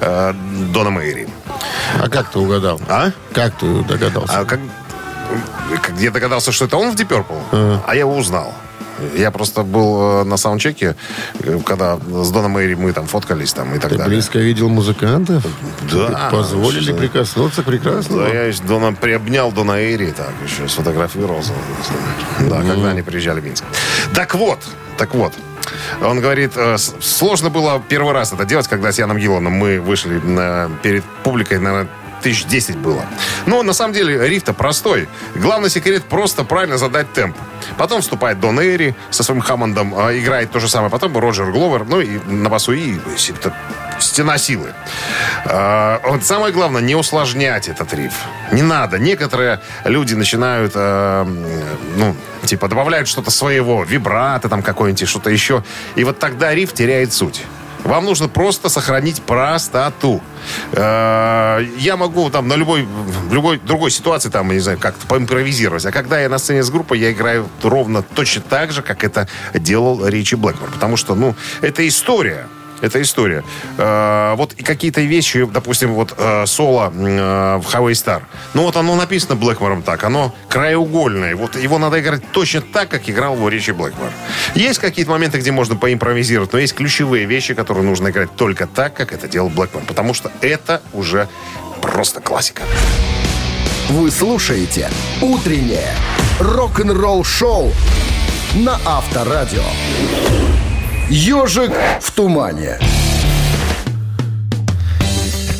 э, 0.00 0.32
Доном 0.72 0.98
Эйри. 0.98 1.28
А 2.02 2.08
как 2.08 2.30
ты 2.30 2.38
угадал? 2.38 2.80
А? 2.88 3.10
Как 3.32 3.54
ты 3.58 3.82
догадался? 3.84 4.40
А 4.40 4.44
как, 4.44 4.60
я 5.98 6.10
догадался, 6.10 6.52
что 6.52 6.66
это 6.66 6.76
он 6.76 6.90
в 6.92 6.94
Deep 6.94 7.08
Purple, 7.08 7.80
а 7.86 7.94
я 7.94 8.00
его 8.00 8.16
узнал. 8.16 8.52
Я 9.16 9.32
просто 9.32 9.64
был 9.64 10.20
э, 10.20 10.24
на 10.24 10.36
саундчеке, 10.36 10.94
э, 11.40 11.58
когда 11.66 11.96
с 11.96 12.30
Доном 12.30 12.52
Мэри 12.52 12.74
мы 12.74 12.92
там 12.92 13.06
фоткались 13.06 13.52
там 13.52 13.74
и 13.74 13.78
так 13.80 13.90
Ты 13.90 13.96
далее. 13.98 14.14
близко 14.14 14.38
видел 14.38 14.68
музыкантов? 14.68 15.44
Да. 15.92 16.28
Позволили 16.30 16.84
Что- 16.84 16.94
прикоснуться 16.94 17.62
к 17.62 17.64
прекрасному? 17.64 18.22
Да, 18.22 18.28
я 18.28 18.44
еще 18.44 18.62
Дона 18.62 18.92
приобнял 18.92 19.50
Дона 19.50 19.72
Эйри, 19.80 20.12
так, 20.12 20.30
еще 20.46 20.68
сфотографировался. 20.68 21.52
Да, 22.48 22.62
когда 22.62 22.90
они 22.90 23.02
приезжали 23.02 23.40
в 23.40 23.44
Минск. 23.44 23.64
Так 24.14 24.36
вот, 24.36 24.60
так 24.96 25.12
вот. 25.14 25.32
Он 26.02 26.20
говорит, 26.20 26.52
э, 26.56 26.76
сложно 26.78 27.50
было 27.50 27.82
первый 27.88 28.12
раз 28.12 28.32
это 28.32 28.44
делать, 28.44 28.68
когда 28.68 28.92
с 28.92 28.98
Яном 28.98 29.18
Гилланом 29.18 29.52
мы 29.52 29.80
вышли 29.80 30.18
на- 30.18 30.70
перед 30.82 31.04
публикой, 31.22 31.58
наверное, 31.58 31.88
тысяч 32.22 32.46
десять 32.46 32.76
было. 32.78 33.04
Но 33.46 33.62
на 33.62 33.74
самом 33.74 33.92
деле 33.92 34.26
риф-то 34.28 34.54
простой. 34.54 35.08
Главный 35.34 35.68
секрет 35.68 36.04
просто 36.04 36.42
правильно 36.44 36.78
задать 36.78 37.12
темп. 37.12 37.36
Потом 37.76 38.00
вступает 38.00 38.40
Дон 38.40 38.58
Эйри 38.60 38.94
со 39.10 39.22
своим 39.22 39.40
Хаммондом, 39.42 39.94
э, 39.94 40.18
играет 40.20 40.50
то 40.50 40.58
же 40.58 40.68
самое. 40.68 40.90
Потом 40.90 41.16
Роджер 41.18 41.50
Гловер, 41.52 41.84
ну 41.84 42.00
и 42.00 42.18
на 42.26 42.48
басу 42.48 42.72
и 42.72 42.94
т- 43.42 43.52
стена 44.00 44.38
силы. 44.38 44.72
Э, 45.44 45.98
вот 46.04 46.24
самое 46.24 46.52
главное, 46.52 46.82
не 46.82 46.94
усложнять 46.94 47.68
этот 47.68 47.92
риф. 47.94 48.12
Не 48.52 48.62
надо. 48.62 48.98
Некоторые 48.98 49.60
люди 49.84 50.14
начинают, 50.14 50.72
э, 50.74 51.24
ну, 51.96 52.16
типа, 52.44 52.68
добавляют 52.68 53.08
что-то 53.08 53.30
своего, 53.30 53.84
вибрато 53.84 54.48
там 54.48 54.62
какое-нибудь, 54.62 55.08
что-то 55.08 55.30
еще. 55.30 55.64
И 55.96 56.04
вот 56.04 56.18
тогда 56.18 56.54
риф 56.54 56.72
теряет 56.72 57.12
суть. 57.12 57.44
Вам 57.84 58.06
нужно 58.06 58.28
просто 58.28 58.70
сохранить 58.70 59.22
простоту. 59.22 60.22
Э, 60.72 61.62
Я 61.76 61.96
могу 61.96 62.30
там 62.30 62.48
на 62.48 62.54
любой, 62.54 62.88
любой 63.30 63.58
другой 63.58 63.90
ситуации 63.90 64.30
там, 64.30 64.50
не 64.50 64.58
знаю, 64.60 64.78
как-то 64.78 65.06
поимпровизировать. 65.06 65.84
А 65.84 65.92
когда 65.92 66.18
я 66.18 66.30
на 66.30 66.38
сцене 66.38 66.62
с 66.62 66.70
группой, 66.70 66.98
я 66.98 67.12
играю 67.12 67.46
ровно 67.62 68.02
точно 68.02 68.40
так 68.40 68.72
же, 68.72 68.80
как 68.80 69.04
это 69.04 69.28
делал 69.52 70.06
Ричи 70.06 70.34
Блэкмор. 70.34 70.70
Потому 70.70 70.96
что, 70.96 71.14
ну, 71.14 71.34
это 71.60 71.86
история. 71.86 72.46
Это 72.80 73.00
история. 73.00 73.44
Э, 73.78 74.34
вот 74.36 74.54
какие-то 74.54 75.00
вещи, 75.00 75.46
допустим, 75.46 75.94
вот 75.94 76.14
э, 76.16 76.46
соло 76.46 76.92
э, 76.94 77.58
в 77.58 77.66
Highway 77.74 77.92
Star. 77.92 78.22
Ну 78.52 78.62
вот 78.62 78.76
оно 78.76 78.94
написано 78.94 79.36
Блэкмором 79.36 79.82
так, 79.82 80.04
оно 80.04 80.34
краеугольное. 80.48 81.36
Вот 81.36 81.56
его 81.56 81.78
надо 81.78 82.00
играть 82.00 82.22
точно 82.32 82.60
так, 82.60 82.88
как 82.88 83.08
играл 83.08 83.34
его 83.36 83.48
Ричи 83.48 83.72
Блэкмор. 83.72 84.10
Есть 84.54 84.78
какие-то 84.78 85.10
моменты, 85.10 85.38
где 85.38 85.52
можно 85.52 85.76
поимпровизировать, 85.76 86.52
но 86.52 86.58
есть 86.58 86.74
ключевые 86.74 87.24
вещи, 87.26 87.54
которые 87.54 87.84
нужно 87.84 88.08
играть 88.08 88.34
только 88.36 88.66
так, 88.66 88.94
как 88.94 89.12
это 89.12 89.28
делал 89.28 89.48
Блэкмор. 89.48 89.84
Потому 89.84 90.14
что 90.14 90.30
это 90.40 90.82
уже 90.92 91.28
просто 91.80 92.20
классика. 92.20 92.62
Вы 93.90 94.10
слушаете 94.10 94.88
«Утреннее 95.20 95.94
рок-н-ролл-шоу» 96.40 97.72
на 98.54 98.78
Авторадио. 98.86 99.62
«Ежик 101.10 101.72
в 102.00 102.10
тумане». 102.12 102.78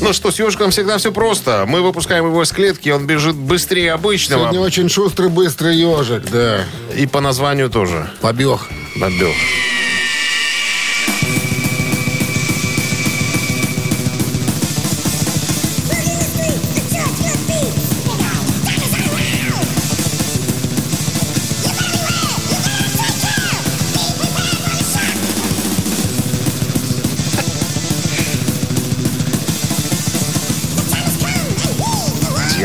Ну 0.01 0.13
что, 0.13 0.31
с 0.31 0.39
ежиком 0.39 0.71
всегда 0.71 0.99
все 0.99 1.13
просто. 1.13 1.65
Мы 1.67 1.81
выпускаем 1.81 2.27
его 2.27 2.43
из 2.43 2.53
клетки, 2.53 2.91
он 2.91 3.07
бежит 3.07 3.37
быстрее 3.37 3.93
обычного. 3.93 4.43
Сегодня 4.43 4.61
очень 4.61 4.89
шустрый, 4.91 5.31
быстрый 5.31 5.77
ежик, 5.77 6.25
да. 6.31 6.65
И 6.95 7.07
по 7.07 7.23
названию 7.23 7.71
тоже. 7.71 8.11
Побег. 8.21 8.61
Бобел. 8.97 9.33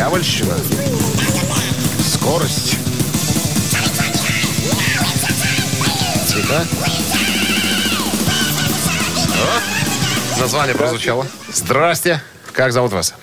Дьявольщина. 0.10 0.56
Скорость. 2.04 2.78
Тихо. 6.28 6.66
О, 9.36 10.42
название 10.42 10.74
прозвучало. 10.74 11.28
Здрасте. 11.54 12.24
Как 12.54 12.74
зовут 12.74 12.92
вас? 12.92 13.14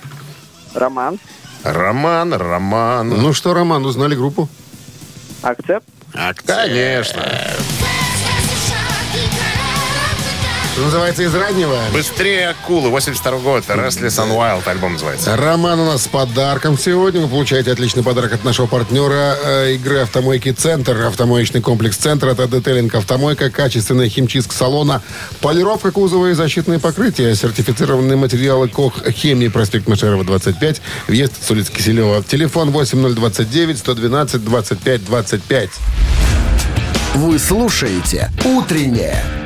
Роман. 0.75 1.19
Роман, 1.65 2.33
Роман. 2.33 3.09
Ну 3.09 3.33
что, 3.33 3.53
Роман, 3.53 3.85
узнали 3.85 4.15
группу? 4.15 4.49
Акцепт. 5.43 5.89
Конечно. 6.47 7.21
Что 10.77 10.85
называется 10.85 11.23
из 11.23 11.35
раннего? 11.35 11.79
Быстрее 11.91 12.49
акулы. 12.49 12.91
82 12.91 13.39
год. 13.39 13.65
Restless 13.67 14.19
and 14.19 14.37
Wild 14.37 14.69
альбом 14.69 14.93
называется. 14.93 15.35
Роман 15.35 15.81
у 15.81 15.87
нас 15.87 16.03
с 16.03 16.07
подарком 16.07 16.77
сегодня. 16.77 17.23
Вы 17.23 17.29
получаете 17.29 17.73
отличный 17.73 18.03
подарок 18.03 18.35
от 18.35 18.45
нашего 18.45 18.67
партнера 18.67 19.39
э, 19.43 19.73
игры 19.77 20.01
«Автомойки 20.01 20.53
Центр». 20.53 21.01
Автомоечный 21.07 21.63
комплекс 21.63 21.97
«Центр» 21.97 22.27
это 22.27 22.47
детейлинг 22.47 22.95
«Автомойка», 22.95 23.49
качественная 23.49 24.11
химчистка 24.11 24.55
салона, 24.55 25.01
полировка 25.41 25.93
кузова 25.93 26.27
и 26.27 26.35
защитные 26.35 26.79
покрытия, 26.79 27.35
сертифицированные 27.35 28.19
материалы 28.19 28.69
КОХ 28.69 29.03
«Хемии», 29.13 29.49
проспект 29.49 29.89
Машерова, 29.89 30.25
25, 30.25 30.83
въезд 31.09 31.43
с 31.43 31.51
улицы 31.51 31.73
Киселева. 31.73 32.23
Телефон 32.23 32.71
8029 32.71 33.79
112 33.79 34.45
25 34.45 35.05
25. 35.07 35.71
Вы 37.15 37.39
слушаете 37.39 38.31
«Утреннее 38.45 39.46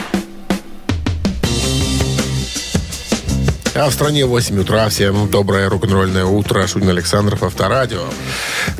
А 3.73 3.89
в 3.89 3.93
стране 3.93 4.25
8 4.25 4.59
утра. 4.59 4.89
Всем 4.89 5.29
доброе 5.29 5.69
рок-н-ролльное 5.69 6.25
утро. 6.25 6.67
Шунин 6.67 6.89
Александров, 6.89 7.41
Авторадио. 7.41 8.03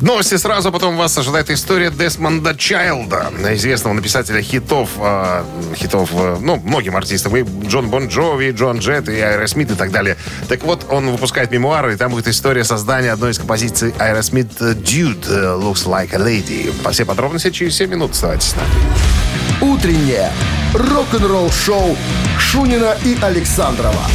Новости 0.00 0.36
сразу, 0.36 0.70
потом 0.70 0.98
вас 0.98 1.16
ожидает 1.16 1.48
история 1.50 1.90
Десмонда 1.90 2.54
Чайлда, 2.54 3.32
известного 3.54 3.94
написателя 3.94 4.42
хитов, 4.42 4.90
э, 4.98 5.44
хитов, 5.76 6.10
э, 6.12 6.36
ну, 6.40 6.56
многим 6.56 6.94
артистам, 6.94 7.34
и 7.38 7.66
Джон 7.66 7.88
Бон 7.88 8.08
Джови, 8.08 8.50
и 8.50 8.52
Джоан 8.52 8.80
Джетт, 8.80 9.08
и 9.08 9.18
Аэросмит 9.18 9.70
и 9.70 9.74
так 9.74 9.92
далее. 9.92 10.18
Так 10.48 10.62
вот, 10.62 10.84
он 10.90 11.10
выпускает 11.10 11.50
мемуары, 11.50 11.94
и 11.94 11.96
там 11.96 12.10
будет 12.10 12.28
история 12.28 12.62
создания 12.62 13.12
одной 13.12 13.30
из 13.30 13.38
композиций 13.38 13.94
Аэросмит 13.98 14.60
Dude 14.60 15.24
э, 15.26 15.58
Looks 15.58 15.86
Like 15.86 16.14
a 16.14 16.18
Lady. 16.18 16.70
По 16.82 16.90
все 16.90 17.06
подробности 17.06 17.50
через 17.50 17.76
7 17.76 17.90
минут. 17.90 18.10
Оставайтесь 18.10 18.48
с 18.48 18.56
нами. 18.56 19.72
«Утреннее 19.72 20.30
рок-н-ролл-шоу» 20.74 21.96
Шунина 22.38 22.94
и 23.04 23.16
Александрова 23.22 24.06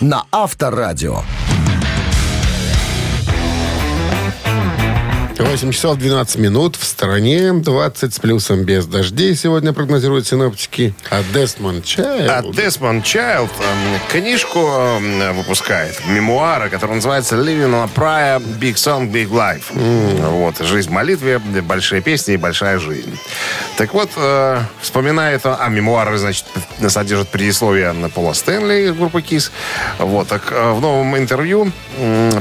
на 0.00 0.24
Авторадио. 0.30 1.22
8 5.38 5.70
часов 5.70 5.98
12 5.98 6.36
минут. 6.36 6.76
В 6.76 6.84
стороне 6.84 7.52
20 7.52 8.12
с 8.12 8.18
плюсом 8.18 8.64
без 8.64 8.86
дождей. 8.86 9.36
Сегодня 9.36 9.72
прогнозируют 9.72 10.26
синоптики. 10.26 10.94
А 11.10 11.22
Дестмон 11.32 11.78
А 11.78 11.82
Чайлд... 11.82 12.56
Десмонд 12.56 13.04
Чайлд 13.04 13.50
эм, 13.60 14.00
книжку 14.10 14.58
эм, 14.58 15.36
выпускает, 15.36 16.00
мемуары, 16.08 16.70
которая 16.70 16.96
называется 16.96 17.36
«Living 17.36 17.70
on 17.70 17.84
a 17.84 17.88
Prayer. 17.94 18.42
Big 18.58 18.74
Song, 18.74 19.10
Big 19.12 19.28
Life». 19.30 19.72
Вот, 20.30 20.58
«Жизнь 20.58 20.88
в 20.88 20.92
молитве, 20.92 21.38
большие 21.38 22.02
песни 22.02 22.34
и 22.34 22.36
большая 22.36 22.80
жизнь». 22.80 23.16
Так 23.76 23.94
вот, 23.94 24.10
э, 24.16 24.60
вспоминает, 24.80 25.42
а 25.44 25.68
мемуары, 25.68 26.18
значит, 26.18 26.46
содержат 26.88 27.28
предисловие 27.28 27.92
на 27.92 28.08
Пола 28.08 28.32
Стэнли 28.32 28.90
группы 28.90 29.20
KISS. 29.20 29.52
Вот, 29.98 30.26
так 30.26 30.50
э, 30.50 30.72
в 30.72 30.80
новом 30.80 31.16
интервью 31.16 31.70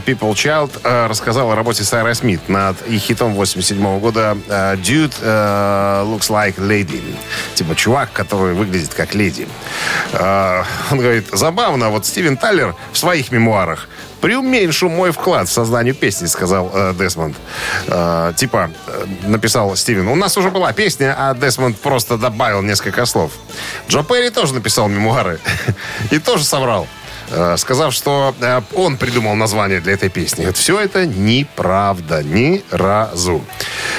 People 0.06 0.34
Child 0.34 0.82
э, 0.84 1.08
рассказал 1.08 1.52
о 1.52 1.56
работе 1.56 1.84
Сайра 1.84 2.14
Смит 2.14 2.48
над 2.50 2.82
их 2.88 3.02
хитом 3.02 3.34
87 3.34 4.00
года 4.00 4.38
э, 4.48 4.76
Dude 4.76 5.14
э, 5.22 6.04
Looks 6.06 6.30
Like 6.30 6.56
Lady. 6.58 7.02
Типа 7.56 7.76
чувак, 7.76 8.12
который 8.14 8.54
выглядит 8.54 8.94
как 8.94 9.16
леди. 9.16 9.48
Он 10.14 10.98
говорит, 10.98 11.28
забавно, 11.32 11.90
вот 11.90 12.06
Стивен 12.06 12.38
Тайлер 12.38 12.76
в 12.92 12.98
своих 12.98 13.32
мемуарах 13.32 13.88
преуменьшу 14.22 14.90
мой 14.90 15.12
вклад 15.12 15.48
в 15.48 15.52
создание 15.52 15.94
песни, 15.94 16.26
сказал 16.28 16.72
э, 16.74 16.94
Десмонд. 16.98 17.36
Э, 17.88 18.34
типа, 18.36 18.72
э, 18.88 19.06
написал 19.24 19.76
Стивен, 19.76 20.08
у 20.08 20.16
нас 20.16 20.38
уже 20.38 20.50
была 20.50 20.74
песня, 20.74 21.16
а 21.18 21.34
Десмонд 21.34 21.78
просто 21.78 22.18
добавил 22.18 22.62
несколько 22.62 23.06
слов. 23.06 23.32
Джо 23.88 24.04
Перри 24.04 24.30
тоже 24.30 24.54
написал 24.54 24.88
мемуары 24.88 25.40
и 26.12 26.20
тоже 26.20 26.44
соврал 26.44 26.88
сказав, 27.58 27.94
что 27.94 28.34
э, 28.40 28.62
он 28.74 28.98
придумал 28.98 29.36
название 29.36 29.80
для 29.80 29.94
этой 29.94 30.10
песни. 30.10 30.52
Все 30.52 30.80
это 30.80 31.06
неправда, 31.06 32.24
ни 32.24 32.64
разу. 32.72 33.44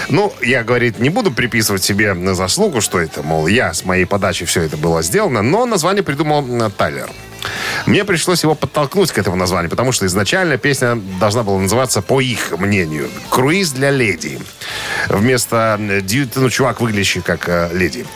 Ну, 0.08 0.32
я, 0.42 0.64
говорит, 0.64 0.98
не 0.98 1.10
буду 1.10 1.30
приписывать 1.30 1.82
себе 1.82 2.14
на 2.14 2.34
заслугу, 2.34 2.80
что 2.80 2.98
это, 2.98 3.22
мол, 3.22 3.46
я 3.46 3.74
с 3.74 3.84
моей 3.84 4.06
подачи 4.06 4.44
все 4.44 4.62
это 4.62 4.76
было 4.76 5.02
сделано, 5.02 5.42
но 5.42 5.66
название 5.66 6.02
придумал 6.02 6.44
э, 6.46 6.70
Тайлер. 6.70 7.10
Мне 7.86 8.04
пришлось 8.04 8.42
его 8.42 8.54
подтолкнуть 8.54 9.12
к 9.12 9.18
этому 9.18 9.36
названию, 9.36 9.70
потому 9.70 9.92
что 9.92 10.06
изначально 10.06 10.58
песня 10.58 10.96
должна 11.20 11.42
была 11.42 11.58
называться, 11.58 12.02
по 12.02 12.20
их 12.20 12.58
мнению, 12.58 13.08
«Круиз 13.30 13.72
для 13.72 13.90
леди». 13.90 14.40
Вместо 15.08 15.78
э, 15.80 16.00
«Дьют», 16.00 16.36
ну, 16.36 16.50
чувак, 16.50 16.80
выглядящий 16.80 17.20
как 17.20 17.48
э, 17.48 17.70
леди. 17.72 18.06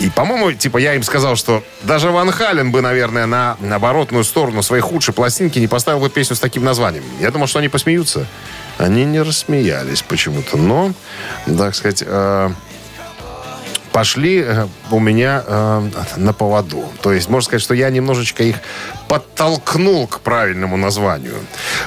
И, 0.00 0.10
по-моему, 0.10 0.52
типа, 0.52 0.78
я 0.78 0.94
им 0.94 1.02
сказал, 1.02 1.36
что 1.36 1.62
даже 1.82 2.10
Ван 2.10 2.30
Хален 2.30 2.70
бы, 2.70 2.80
наверное, 2.80 3.26
на, 3.26 3.56
оборотную 3.70 4.24
сторону 4.24 4.62
своей 4.62 4.82
худшей 4.82 5.14
пластинки 5.14 5.58
не 5.58 5.68
поставил 5.68 6.00
бы 6.00 6.10
песню 6.10 6.36
с 6.36 6.40
таким 6.40 6.64
названием. 6.64 7.04
Я 7.20 7.30
думал, 7.30 7.46
что 7.46 7.58
они 7.58 7.68
посмеются. 7.68 8.26
Они 8.78 9.04
не 9.04 9.20
рассмеялись 9.20 10.02
почему-то. 10.02 10.56
Но, 10.56 10.92
так 11.46 11.74
сказать... 11.74 12.02
э, 12.06 12.50
пошли 13.98 14.44
э, 14.46 14.68
у 14.92 15.00
меня 15.00 15.42
э, 15.44 15.90
на 16.16 16.32
поводу. 16.32 16.84
То 17.02 17.12
есть, 17.12 17.28
можно 17.28 17.46
сказать, 17.46 17.62
что 17.62 17.74
я 17.74 17.90
немножечко 17.90 18.44
их 18.44 18.56
подтолкнул 19.08 20.06
к 20.06 20.20
правильному 20.20 20.76
названию. 20.76 21.34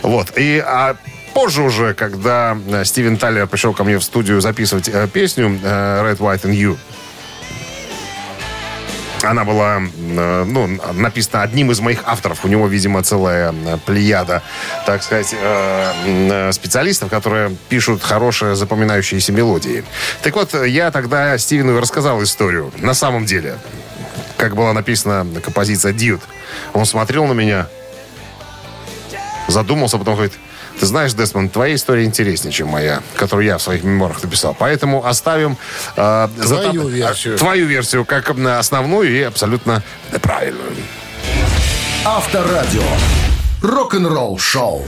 Вот. 0.01 0.38
И 0.38 0.60
а 0.60 0.98
позже 1.34 1.62
уже, 1.62 1.94
когда 1.94 2.58
э, 2.68 2.84
Стивен 2.84 3.15
Тайлер 3.15 3.48
пришел 3.48 3.74
ко 3.74 3.86
мне 3.86 3.98
в 3.98 4.03
студию 4.03 4.41
записывать 4.41 4.89
э, 4.89 5.08
песню 5.08 5.58
э, 5.63 6.03
Red, 6.03 6.18
White 6.18 6.41
and 6.41 6.53
You, 6.53 6.77
она 9.24 9.44
была 9.44 9.82
э, 9.82 10.44
ну, 10.46 10.68
написана 10.94 11.44
одним 11.44 11.72
из 11.72 11.80
моих 11.80 12.01
авторов. 12.06 12.44
У 12.46 12.48
него, 12.48 12.68
видимо, 12.68 13.04
целая 13.04 13.54
плеяда, 13.86 14.42
так 14.86 15.04
сказать, 15.04 15.34
э, 15.34 15.94
э, 16.06 16.51
специалистов, 16.51 17.10
которые 17.10 17.56
пишут 17.70 18.01
хорошие 18.01 18.56
запоминающиеся 18.56 19.32
мелодии. 19.32 19.84
Так 20.22 20.36
вот, 20.36 20.54
я 20.54 20.92
тогда 20.92 21.38
Стивену 21.38 21.80
рассказал 21.80 22.22
историю. 22.24 22.72
На 22.78 22.94
самом 22.94 23.25
деле, 23.25 23.58
как 24.38 24.56
была 24.56 24.74
написана 24.74 25.25
композиция 25.42 25.94
«Дьют». 25.94 26.22
Он 26.74 26.86
смотрел 26.86 27.25
на 27.25 27.34
меня, 27.34 27.68
задумался, 29.48 29.98
потом 29.98 30.16
говорит, 30.16 30.34
ты 30.80 30.86
знаешь, 30.86 31.13
Десмонд, 31.13 31.51
твоя 31.51 31.75
история 31.75 32.06
интереснее, 32.06 32.51
чем 32.51 32.68
моя, 32.70 33.01
которую 33.16 33.46
я 33.46 33.58
в 33.58 33.62
своих 33.62 33.84
мемуарах 33.84 34.24
написал. 34.24 34.56
Поэтому 34.58 35.06
оставим 35.06 35.58
э, 35.96 36.28
Твою 36.42 36.88
версию. 36.88 37.38
твою 37.38 37.66
версию 37.66 38.06
как 38.06 38.30
основную 38.30 39.10
и 39.12 39.22
абсолютно 39.22 39.84
правильную. 40.22 40.72
Авторадио. 42.06 42.84
Рок-н-ролл 43.62 44.40
шоу. 44.40 44.88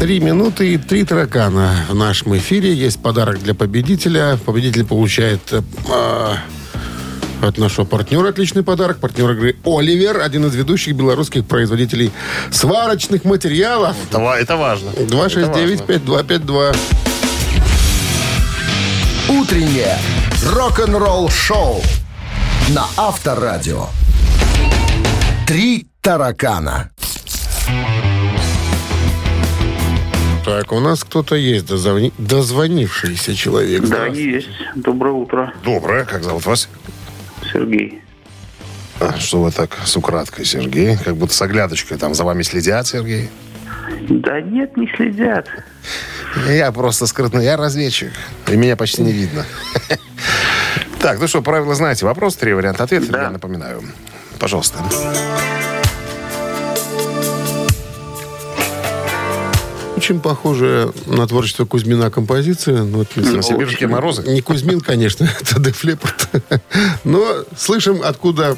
Три 0.00 0.18
минуты 0.18 0.74
и 0.74 0.78
три 0.78 1.04
таракана 1.04 1.84
в 1.88 1.94
нашем 1.94 2.36
эфире. 2.38 2.72
Есть 2.72 3.00
подарок 3.02 3.42
для 3.42 3.54
победителя. 3.54 4.38
Победитель 4.44 4.84
получает 4.86 5.40
э, 5.52 5.60
от 7.42 7.58
нашего 7.58 7.84
партнера 7.84 8.28
отличный 8.28 8.62
подарок. 8.62 8.98
Партнер 8.98 9.30
игры 9.32 9.56
«Оливер», 9.64 10.20
один 10.20 10.46
из 10.46 10.54
ведущих 10.54 10.94
белорусских 10.94 11.44
производителей 11.46 12.12
сварочных 12.50 13.24
материалов. 13.24 13.96
Это, 14.10 14.20
это 14.34 14.56
важно. 14.56 14.90
269-5252. 14.90 16.76
Утреннее 19.28 19.96
рок-н-ролл 20.52 21.28
шоу 21.28 21.80
на 22.70 22.86
Авторадио. 22.96 23.86
Три 25.46 25.86
таракана. 26.00 26.90
Так, 30.44 30.72
у 30.72 30.80
нас 30.80 31.04
кто-то 31.04 31.36
есть, 31.36 31.66
дозвони- 31.66 32.12
дозвонившийся 32.18 33.34
человек. 33.36 33.82
Да, 33.86 34.06
есть. 34.06 34.48
Доброе 34.74 35.12
утро, 35.12 35.52
Доброе. 35.62 36.04
Как 36.04 36.24
зовут 36.24 36.46
вас? 36.46 36.68
Сергей. 37.52 38.02
А, 39.00 39.18
что 39.18 39.42
вы 39.42 39.50
так 39.50 39.76
с 39.84 39.96
украдкой, 39.96 40.44
Сергей? 40.44 40.96
Как 40.96 41.16
будто 41.16 41.32
с 41.34 41.40
оглядочкой 41.42 41.96
там 41.98 42.14
за 42.14 42.24
вами 42.24 42.42
следят, 42.42 42.86
Сергей? 42.86 43.30
Да 44.08 44.40
нет, 44.40 44.76
не 44.76 44.86
следят. 44.96 45.46
Я 46.48 46.70
просто 46.72 47.06
скрытный, 47.06 47.44
я 47.44 47.56
разведчик. 47.56 48.12
И 48.48 48.56
меня 48.56 48.76
почти 48.76 49.02
не 49.02 49.12
видно. 49.12 49.44
Так, 51.00 51.18
ну 51.18 51.26
что, 51.28 51.40
правила 51.40 51.74
знаете. 51.74 52.04
Вопрос, 52.04 52.36
три 52.36 52.52
варианта 52.52 52.84
ответа, 52.84 53.06
Да. 53.10 53.22
я 53.22 53.30
напоминаю. 53.30 53.82
Пожалуйста. 54.38 54.78
Очень 60.10 60.22
похоже 60.22 60.92
на 61.06 61.24
творчество 61.28 61.66
Кузьмина 61.66 62.10
композиция. 62.10 62.82
Ну, 62.82 62.98
вот, 62.98 63.14
На 63.14 63.42
сибирские 63.42 63.88
морозы? 63.88 64.22
Не 64.26 64.40
Кузьмин, 64.40 64.80
конечно, 64.80 65.22
это 65.40 65.60
Деф 65.60 65.84
Леппорт. 65.84 66.28
Но 67.04 67.44
слышим, 67.56 68.00
откуда 68.02 68.56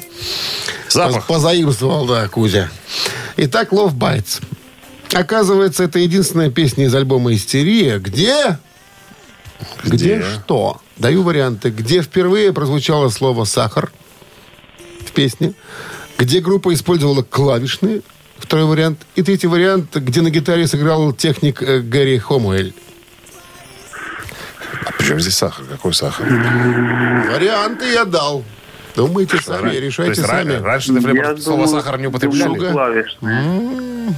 Запах. 0.89 1.27
поз- 1.27 1.37
позаимствовал, 1.43 2.07
да, 2.07 2.27
Кузя. 2.27 2.71
Итак, 3.37 3.71
Love 3.71 3.93
Bites. 3.93 4.41
Оказывается, 5.13 5.83
это 5.83 5.99
единственная 5.99 6.49
песня 6.49 6.85
из 6.85 6.95
альбома 6.95 7.35
«Истерия», 7.35 7.99
где... 7.99 8.57
Где, 9.83 10.15
Где? 10.17 10.23
что? 10.23 10.81
Даю 10.97 11.21
варианты. 11.21 11.69
Где 11.69 12.01
впервые 12.01 12.51
прозвучало 12.51 13.09
слово 13.09 13.43
«сахар» 13.45 13.91
в 15.05 15.11
песне, 15.11 15.53
где 16.17 16.39
группа 16.39 16.73
использовала 16.73 17.21
клавишные, 17.21 18.01
второй 18.43 18.65
вариант, 18.65 18.99
и 19.15 19.23
третий 19.23 19.47
вариант, 19.47 19.95
где 19.95 20.21
на 20.21 20.29
гитаре 20.29 20.67
сыграл 20.67 21.13
техник 21.13 21.61
э, 21.61 21.79
Гэри 21.79 22.17
Хомуэль. 22.19 22.73
А 24.85 24.91
причем 24.97 25.19
здесь 25.19 25.35
сахар? 25.35 25.65
Какой 25.65 25.93
сахар? 25.93 26.25
Варианты 26.27 27.91
я 27.91 28.05
дал. 28.05 28.43
Думайте 28.95 29.37
сами, 29.41 29.71
То 29.71 29.79
решайте 29.79 30.21
есть 30.21 30.25
сами. 30.29 30.53
раньше 30.61 30.93
Деф 30.93 31.03
Я 31.13 31.37
слово 31.37 31.65
думаю, 31.65 31.81
сахар 31.81 31.99
не 31.99 32.07
употребляли? 32.07 32.59
думаю. 32.59 34.15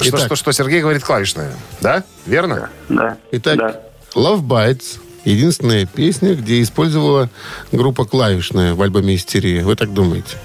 Что, 0.00 0.16
что, 0.18 0.36
что 0.36 0.52
Сергей 0.52 0.80
говорит 0.80 1.04
клавишная? 1.04 1.52
Да? 1.80 2.04
Верно? 2.26 2.70
Да. 2.88 3.16
Итак, 3.32 3.56
Да. 3.58 3.80
Love 4.14 4.42
Bites. 4.42 4.98
Единственная 5.24 5.84
песня, 5.86 6.34
где 6.34 6.62
использовала 6.62 7.28
группа 7.72 8.06
клавишная 8.06 8.74
в 8.74 8.80
альбоме 8.80 9.14
«Истерия». 9.16 9.62
Вы 9.62 9.76
так 9.76 9.92
думаете? 9.92 10.38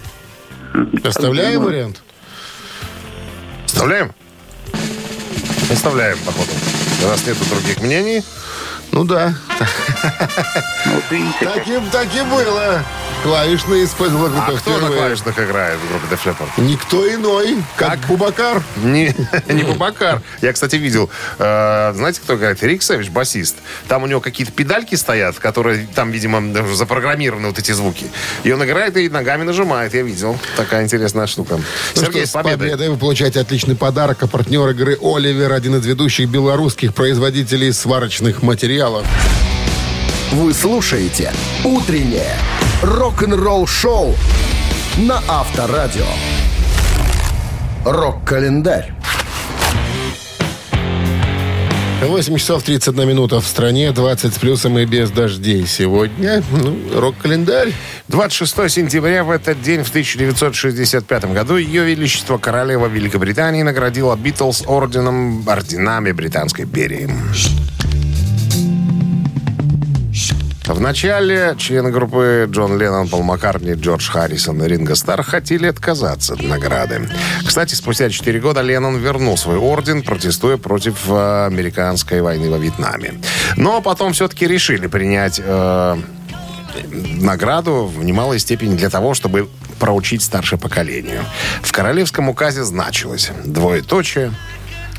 Оставляем 1.04 1.64
вариант? 1.64 2.02
Оставляем? 3.66 4.14
Оставляем, 5.72 6.18
походу. 6.20 6.52
Раз 7.04 7.26
нету 7.26 7.46
других 7.50 7.80
мнений. 7.82 8.24
Ну 8.92 9.04
да. 9.04 9.36
Ну, 10.86 11.02
видите, 11.10 11.50
Таким, 11.54 11.90
так 11.90 12.08
и 12.16 12.22
было. 12.22 12.84
Клавишные 13.24 13.86
использовала 13.86 14.28
группа 14.28 14.48
А 14.48 14.58
кто 14.58 14.72
на 14.72 14.78
впервые. 14.78 15.00
клавишных 15.00 15.40
играет 15.40 15.80
в 15.80 15.90
группе 15.90 16.16
Def 16.16 16.24
Leppard? 16.26 16.50
Никто 16.64 17.12
иной, 17.12 17.58
как 17.76 18.00
Бубакар. 18.02 18.62
Не, 18.84 19.16
не 19.50 19.64
Бубакар. 19.64 20.22
Я, 20.42 20.54
кстати, 20.54 20.76
видел. 20.76 21.10
э, 21.40 21.94
знаете, 21.96 22.22
кто 22.22 22.36
играет? 22.36 22.62
Рик 22.62 22.84
Сэвидж, 22.84 23.10
басист. 23.10 23.56
Там 23.88 24.04
у 24.04 24.08
него 24.08 24.22
какие-то 24.22 24.52
педальки 24.52 24.94
стоят, 24.96 25.40
которые 25.40 25.88
там, 25.96 26.12
видимо, 26.12 26.54
даже 26.54 26.76
запрограммированы 26.76 27.48
вот 27.48 27.58
эти 27.58 27.72
звуки. 27.72 28.06
И 28.44 28.52
он 28.52 28.64
играет 28.64 28.96
и 28.98 29.10
ногами 29.10 29.44
нажимает. 29.44 29.94
Я 29.96 30.04
видел. 30.04 30.38
Такая 30.56 30.84
интересная 30.84 31.26
штука. 31.26 31.56
Ну 31.96 32.02
Сергей, 32.02 32.26
что, 32.28 32.40
с 32.40 32.44
победой 32.44 32.90
вы 32.90 32.98
получаете 32.98 33.40
отличный 33.40 33.76
подарок. 33.76 34.22
А 34.22 34.28
партнер 34.28 34.70
игры 34.70 35.00
«Оливер» 35.02 35.52
один 35.52 35.76
из 35.78 35.86
ведущих 35.86 36.30
белорусских 36.30 36.94
производителей 36.94 37.74
сварочных 37.74 38.44
материалов. 38.44 39.06
Вы 40.32 40.54
слушаете 40.54 41.32
«Утреннее 41.64 42.36
рок-н-ролл-шоу» 42.82 44.16
на 44.98 45.22
Авторадио. 45.28 46.06
Рок-календарь. 47.86 48.92
8 52.02 52.38
часов 52.38 52.64
31 52.64 53.08
минута 53.08 53.40
в 53.40 53.48
стране, 53.48 53.92
20 53.92 54.34
с 54.34 54.38
плюсом 54.38 54.78
и 54.78 54.86
без 54.86 55.12
дождей. 55.12 55.66
Сегодня 55.66 56.44
ну, 56.52 56.78
рок-календарь. 57.00 57.74
26 58.10 58.72
сентября 58.72 59.24
в 59.24 59.32
этот 59.32 59.62
день, 59.62 59.84
в 59.84 59.90
1965 59.90 61.34
году, 61.34 61.58
Ее 61.58 61.86
Величество 61.86 62.38
Королева 62.38 62.88
Великобритании 62.88 63.64
наградила 63.64 64.16
Битлз 64.16 64.64
орденом, 64.68 65.48
орденами 65.48 66.12
Британской 66.12 66.66
империи. 66.66 67.10
В 70.68 70.82
начале 70.82 71.56
члены 71.60 71.92
группы 71.92 72.48
Джон 72.50 72.80
Леннон, 72.80 73.08
Пол 73.08 73.22
Маккартни, 73.22 73.74
Джордж 73.74 74.10
Харрисон 74.10 74.64
и 74.64 74.68
Ринго 74.68 74.96
Стар 74.96 75.22
хотели 75.22 75.68
отказаться 75.68 76.34
от 76.34 76.42
награды. 76.42 77.08
Кстати, 77.46 77.76
спустя 77.76 78.10
4 78.10 78.40
года 78.40 78.62
Леннон 78.62 78.98
вернул 78.98 79.38
свой 79.38 79.58
орден, 79.58 80.02
протестуя 80.02 80.58
против 80.58 81.08
э, 81.08 81.46
американской 81.46 82.22
войны 82.22 82.50
во 82.50 82.58
Вьетнаме. 82.58 83.14
Но 83.58 83.80
потом 83.82 84.14
все-таки 84.14 84.48
решили 84.48 84.88
принять 84.88 85.40
э, 85.44 85.98
награду 87.22 87.86
в 87.86 88.04
немалой 88.04 88.40
степени 88.40 88.76
для 88.76 88.90
того, 88.90 89.14
чтобы 89.14 89.48
проучить 89.80 90.24
старшее 90.24 90.58
поколение. 90.58 91.22
В 91.62 91.72
королевском 91.72 92.28
указе 92.28 92.64
значилось 92.64 93.30
двоеточие– 93.46 94.34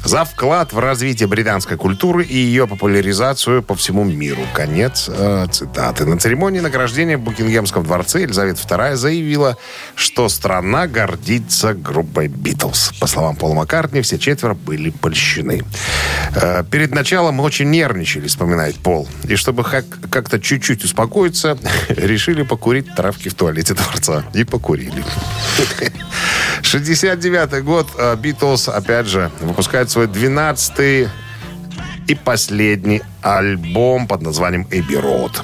за 0.07 0.25
вклад 0.25 0.73
в 0.73 0.79
развитие 0.79 1.27
британской 1.27 1.77
культуры 1.77 2.25
и 2.25 2.37
ее 2.37 2.69
популяризацию 2.69 3.63
по 3.63 3.75
всему 3.75 4.05
миру. 4.05 4.43
Конец 4.55 5.11
э, 5.13 5.47
цитаты. 5.51 6.07
На 6.07 6.17
церемонии 6.19 6.61
награждения 6.61 7.19
в 7.19 7.23
Букингемском 7.23 7.83
дворце 7.83 8.23
Елизавета 8.23 8.61
II 8.63 8.95
заявила, 8.95 9.57
что 9.97 10.29
страна 10.29 10.87
гордится 10.87 11.75
группой 11.75 12.29
«Битлз». 12.29 12.93
По 13.01 13.09
словам 13.09 13.35
Пола 13.35 13.55
Маккартни, 13.55 14.01
все 14.01 14.19
четверо 14.19 14.55
были 14.55 14.91
польщены. 14.91 15.65
Э, 16.35 16.63
перед 16.71 16.95
началом 16.95 17.37
мы 17.37 17.45
очень 17.45 17.69
нервничали, 17.71 18.29
вспоминает 18.29 18.77
Пол. 18.77 19.09
И 19.25 19.35
чтобы 19.35 19.65
как-то 19.65 20.39
чуть-чуть 20.39 20.85
успокоиться, 20.85 21.59
решили 21.89 22.43
покурить 22.43 22.95
травки 22.95 23.29
в 23.29 23.35
туалете 23.35 23.75
дворца. 23.75 24.25
И 24.35 24.45
покурили. 24.45 25.05
69-й 26.67 27.63
год. 27.63 27.87
Битлз, 28.19 28.69
опять 28.69 29.07
же, 29.07 29.31
выпускает 29.41 29.91
свой 29.91 30.07
12-й 30.07 31.09
и 32.07 32.15
последний 32.15 33.03
альбом 33.23 34.07
под 34.07 34.23
названием 34.23 34.67
«Эбби 34.71 34.95
Роуд». 34.95 35.43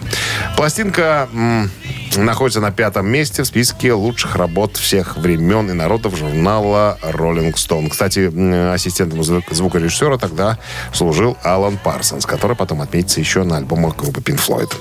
Пластинка 0.56 1.28
м, 1.32 1.70
находится 2.16 2.60
на 2.60 2.70
пятом 2.70 3.06
месте 3.06 3.42
в 3.42 3.46
списке 3.46 3.92
лучших 3.92 4.36
работ 4.36 4.76
всех 4.76 5.16
времен 5.16 5.70
и 5.70 5.72
народов 5.72 6.16
журнала 6.16 6.98
Rolling 7.02 7.54
Stone. 7.54 7.90
Кстати, 7.90 8.30
ассистентом 8.72 9.22
звук, 9.24 9.44
звукорежиссера 9.50 10.18
тогда 10.18 10.58
служил 10.92 11.36
Алан 11.42 11.78
Парсонс, 11.78 12.26
который 12.26 12.56
потом 12.56 12.80
отметится 12.82 13.20
еще 13.20 13.42
на 13.44 13.56
альбомах 13.56 13.96
группы 13.96 14.20
Pink 14.20 14.40
Floyd. 14.40 14.72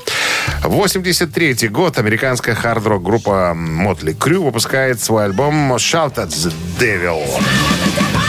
83 0.63 1.69
год 1.69 1.97
американская 1.97 2.55
хард-рок 2.55 3.01
группа 3.03 3.55
Motley 3.55 4.17
Crue 4.17 4.43
выпускает 4.43 5.01
свой 5.01 5.25
альбом 5.25 5.73
«Shout 5.75 6.15
at 6.15 6.27
the 6.27 6.53
Devil». 6.79 8.20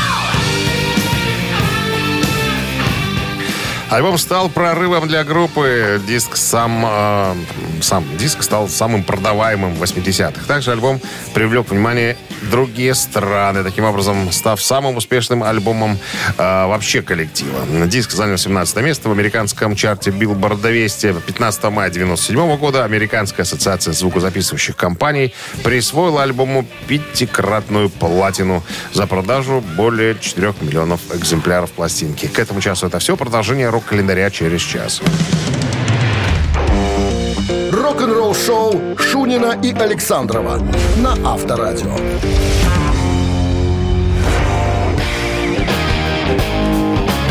Альбом 3.92 4.16
стал 4.16 4.48
прорывом 4.48 5.06
для 5.06 5.22
группы. 5.22 6.00
Диск 6.06 6.36
сам, 6.36 6.82
э, 6.86 7.34
сам 7.82 8.02
диск 8.16 8.42
стал 8.42 8.66
самым 8.70 9.02
продаваемым 9.02 9.74
в 9.74 9.82
80-х. 9.82 10.46
Также 10.46 10.72
альбом 10.72 10.98
привлек 11.34 11.68
внимание 11.68 12.16
другие 12.50 12.94
страны, 12.94 13.62
таким 13.62 13.84
образом 13.84 14.32
став 14.32 14.62
самым 14.62 14.96
успешным 14.96 15.42
альбомом 15.42 15.98
э, 16.38 16.66
вообще 16.66 17.02
коллектива. 17.02 17.66
Диск 17.86 18.12
занял 18.12 18.38
17 18.38 18.76
место 18.78 19.10
в 19.10 19.12
американском 19.12 19.76
чарте 19.76 20.10
Billboard 20.10 20.62
200. 20.62 21.12
15 21.26 21.64
мая 21.64 21.90
1997 21.90 22.56
года 22.56 22.84
Американская 22.84 23.44
ассоциация 23.44 23.92
звукозаписывающих 23.92 24.74
компаний 24.74 25.34
присвоила 25.64 26.22
альбому 26.22 26.64
пятикратную 26.86 27.90
платину 27.90 28.62
за 28.94 29.06
продажу 29.06 29.62
более 29.76 30.16
4 30.18 30.54
миллионов 30.62 31.00
экземпляров 31.12 31.70
пластинки. 31.72 32.26
К 32.26 32.38
этому 32.38 32.62
часу 32.62 32.86
это 32.86 32.98
все. 32.98 33.18
Продолжение 33.18 33.68
рок-календаря 33.82 34.30
через 34.30 34.62
час. 34.62 35.02
Рок-н-ролл 37.72 38.34
шоу 38.34 38.96
Шунина 38.96 39.58
и 39.62 39.72
Александрова 39.72 40.58
на 40.98 41.16
Авторадио. 41.24 41.96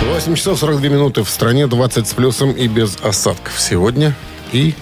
8 0.09 0.35
часов 0.35 0.59
42 0.59 0.89
минуты 0.89 1.23
в 1.23 1.29
стране, 1.29 1.67
20 1.67 2.07
с 2.07 2.13
плюсом 2.13 2.51
и 2.51 2.67
без 2.67 2.97
осадков. 3.01 3.59
Сегодня 3.59 4.13
и... 4.51 4.75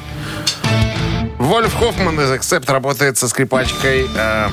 Вольф 1.38 1.74
Хоффман 1.76 2.20
из 2.20 2.32
Accept 2.32 2.70
работает 2.72 3.18
со 3.18 3.30
скрипачкой 3.30 4.08
э, 4.14 4.48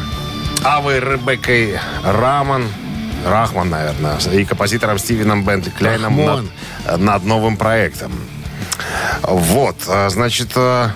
Авой 0.63 1.01
Ребеккой 1.01 1.79
Раман. 2.05 2.69
Рахман, 3.27 3.71
наверное, 3.71 4.19
и 4.33 4.45
композитором 4.45 4.99
Стивеном 4.99 5.45
Бентли 5.45 5.71
Кляйном 5.71 6.17
над, 6.17 6.99
над 6.99 7.25
новым 7.25 7.57
проектом. 7.57 8.13
Вот, 9.23 9.77
э, 9.89 10.09
значит, 10.11 10.53
э, 10.55 10.89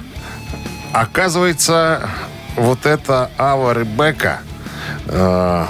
оказывается, 0.93 2.09
вот 2.57 2.87
эта 2.87 3.31
Ава 3.39 3.73
Ребекка, 3.73 4.41
э, 5.07 5.67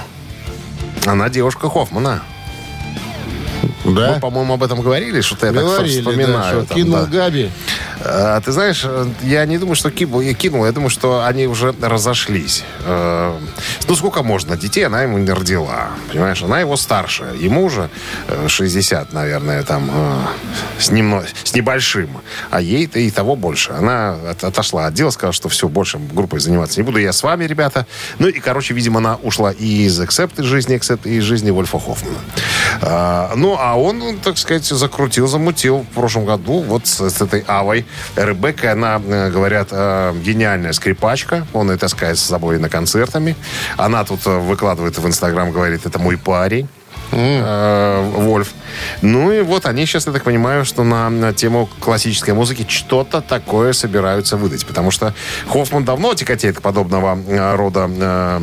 она 1.05 1.29
девушка 1.29 1.69
Хоффмана. 1.69 2.21
Да? 3.95 4.13
Мы, 4.15 4.19
по-моему, 4.19 4.53
об 4.53 4.63
этом 4.63 4.81
говорили, 4.81 5.21
что-то 5.21 5.47
я 5.47 5.51
Говорили, 5.51 6.01
так 6.01 6.13
вспоминаю. 6.13 6.59
да, 6.61 6.65
там, 6.65 6.77
кинул 6.77 6.99
да. 6.99 7.05
Габи. 7.05 7.51
А, 8.03 8.41
Ты 8.41 8.51
знаешь, 8.51 8.85
я 9.21 9.45
не 9.45 9.57
думаю, 9.57 9.75
что 9.75 9.91
кинул, 9.91 10.21
я 10.21 10.33
кинул, 10.33 10.65
я 10.65 10.71
думаю, 10.71 10.89
что 10.89 11.23
они 11.25 11.47
уже 11.47 11.73
разошлись. 11.81 12.63
Э, 12.85 13.37
Ну, 13.87 13.95
сколько 13.95 14.23
можно? 14.23 14.57
Детей 14.57 14.85
она 14.85 15.03
ему 15.03 15.17
не 15.17 15.31
родила. 15.31 15.89
Понимаешь, 16.11 16.41
она 16.43 16.59
его 16.59 16.75
старшая. 16.77 17.33
Ему 17.35 17.65
уже 17.65 17.89
э, 18.27 18.47
60, 18.47 19.13
наверное, 19.13 19.63
там, 19.63 19.89
э, 19.93 20.21
с, 20.79 20.89
немно, 20.91 21.23
с 21.43 21.53
небольшим. 21.53 22.09
А 22.49 22.59
ей-то 22.61 22.99
и 22.99 23.09
того 23.11 23.35
больше. 23.35 23.71
Она 23.73 24.15
от- 24.31 24.43
отошла 24.43 24.87
от 24.87 24.93
дела, 24.93 25.11
сказала, 25.11 25.33
что 25.33 25.49
все, 25.49 25.67
больше 25.67 25.99
группой 25.99 26.39
заниматься 26.39 26.79
не 26.79 26.83
буду. 26.85 26.97
Я 26.99 27.13
с 27.13 27.21
вами, 27.23 27.45
ребята. 27.45 27.85
Ну, 28.19 28.27
и, 28.27 28.39
короче, 28.39 28.73
видимо, 28.73 28.99
она 28.99 29.15
ушла 29.23 29.51
и 29.51 29.85
из 29.85 29.99
Accept, 30.01 30.39
из 30.41 30.45
жизни 30.45 30.75
Accept, 30.75 31.01
и 31.05 31.17
из 31.17 31.23
жизни 31.23 31.51
Вольфа 31.51 31.79
Хоффмана. 31.79 32.17
А, 32.81 33.33
Ну, 33.35 33.57
а 33.59 33.75
он, 33.81 34.19
так 34.19 34.37
сказать, 34.37 34.65
закрутил, 34.65 35.27
замутил 35.27 35.79
в 35.91 35.95
прошлом 35.95 36.25
году 36.25 36.61
вот 36.61 36.87
с, 36.87 37.09
с 37.09 37.21
этой 37.21 37.43
Авой. 37.47 37.85
Ребекка, 38.15 38.73
она, 38.73 39.01
э, 39.03 39.29
говорят, 39.29 39.69
э, 39.71 40.13
гениальная 40.23 40.73
скрипачка. 40.73 41.45
Он 41.53 41.71
ее 41.71 41.77
таскает 41.77 42.17
с 42.17 42.21
собой 42.21 42.59
на 42.59 42.69
концертами. 42.69 43.35
Она 43.77 44.03
тут 44.03 44.25
э, 44.25 44.37
выкладывает 44.37 44.97
в 44.97 45.07
Инстаграм, 45.07 45.51
говорит, 45.51 45.85
это 45.85 45.99
мой 45.99 46.17
парень. 46.17 46.67
Вольф. 47.11 48.53
Ну 49.01 49.33
и 49.33 49.41
вот 49.41 49.65
они 49.65 49.85
сейчас, 49.85 50.07
я 50.07 50.13
так 50.13 50.23
понимаю, 50.23 50.63
что 50.63 50.85
на, 50.85 51.09
на 51.09 51.33
тему 51.33 51.67
классической 51.81 52.33
музыки 52.33 52.65
что-то 52.69 53.19
такое 53.19 53.73
собираются 53.73 54.37
выдать. 54.37 54.65
Потому 54.65 54.91
что 54.91 55.13
Хоффман 55.49 55.83
давно 55.83 56.13
тяготеет 56.13 56.59
к 56.59 56.61
подобного 56.61 57.17
рода 57.57 57.89
э, 57.91 58.39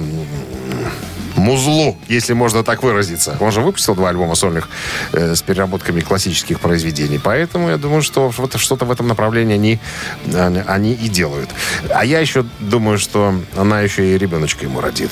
музлу, 1.39 1.97
если 2.09 2.33
можно 2.33 2.63
так 2.65 2.83
выразиться. 2.83 3.37
Он 3.41 3.53
же 3.53 3.61
выпустил 3.61 3.95
два 3.95 4.11
альбома 4.11 4.35
сольных 4.35 4.69
э, 5.13 5.35
с 5.35 5.43
переработками 5.43 6.01
классических 6.01 6.61
произведений. 6.61 7.19
Поэтому 7.23 7.69
я 7.71 7.77
думаю, 7.77 8.03
что 8.03 8.29
вот 8.29 8.59
что-то 8.59 8.85
в 8.85 8.91
этом 8.91 9.09
направлении 9.09 9.55
они, 9.55 9.81
они, 10.67 10.93
и 10.93 11.09
делают. 11.09 11.51
А 11.91 12.05
я 12.05 12.21
еще 12.21 12.45
думаю, 12.61 12.99
что 12.99 13.35
она 13.57 13.81
еще 13.81 14.15
и 14.15 14.19
ребеночка 14.19 14.65
ему 14.65 14.81
родит. 14.81 15.11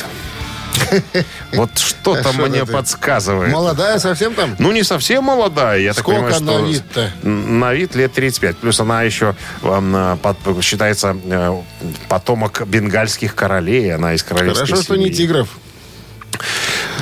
Вот 1.52 1.70
что-то 1.78 2.32
Что 2.32 2.46
мне 2.46 2.66
подсказывает. 2.66 3.52
Молодая 3.52 3.98
совсем 3.98 4.34
там? 4.34 4.56
Ну, 4.58 4.72
не 4.72 4.82
совсем 4.82 5.24
молодая. 5.24 5.80
Я 5.80 5.94
Сколько 5.94 6.28
так 6.28 6.38
понимаю, 6.38 6.60
на 6.60 6.66
что... 6.66 6.72
вид-то? 6.72 7.12
На 7.28 7.72
вид 7.72 7.94
лет 7.94 8.12
35. 8.12 8.58
Плюс 8.58 8.80
она 8.80 9.02
еще 9.02 9.34
под- 9.62 10.62
считается 10.62 11.16
э, 11.24 11.62
потомок 12.08 12.66
бенгальских 12.66 13.34
королей. 13.34 13.94
Она 13.94 14.14
из 14.14 14.22
королевской 14.22 14.66
Хорошо, 14.66 14.82
что 14.82 14.96
не 14.96 15.06
семьи. 15.06 15.16
тигров. 15.16 15.48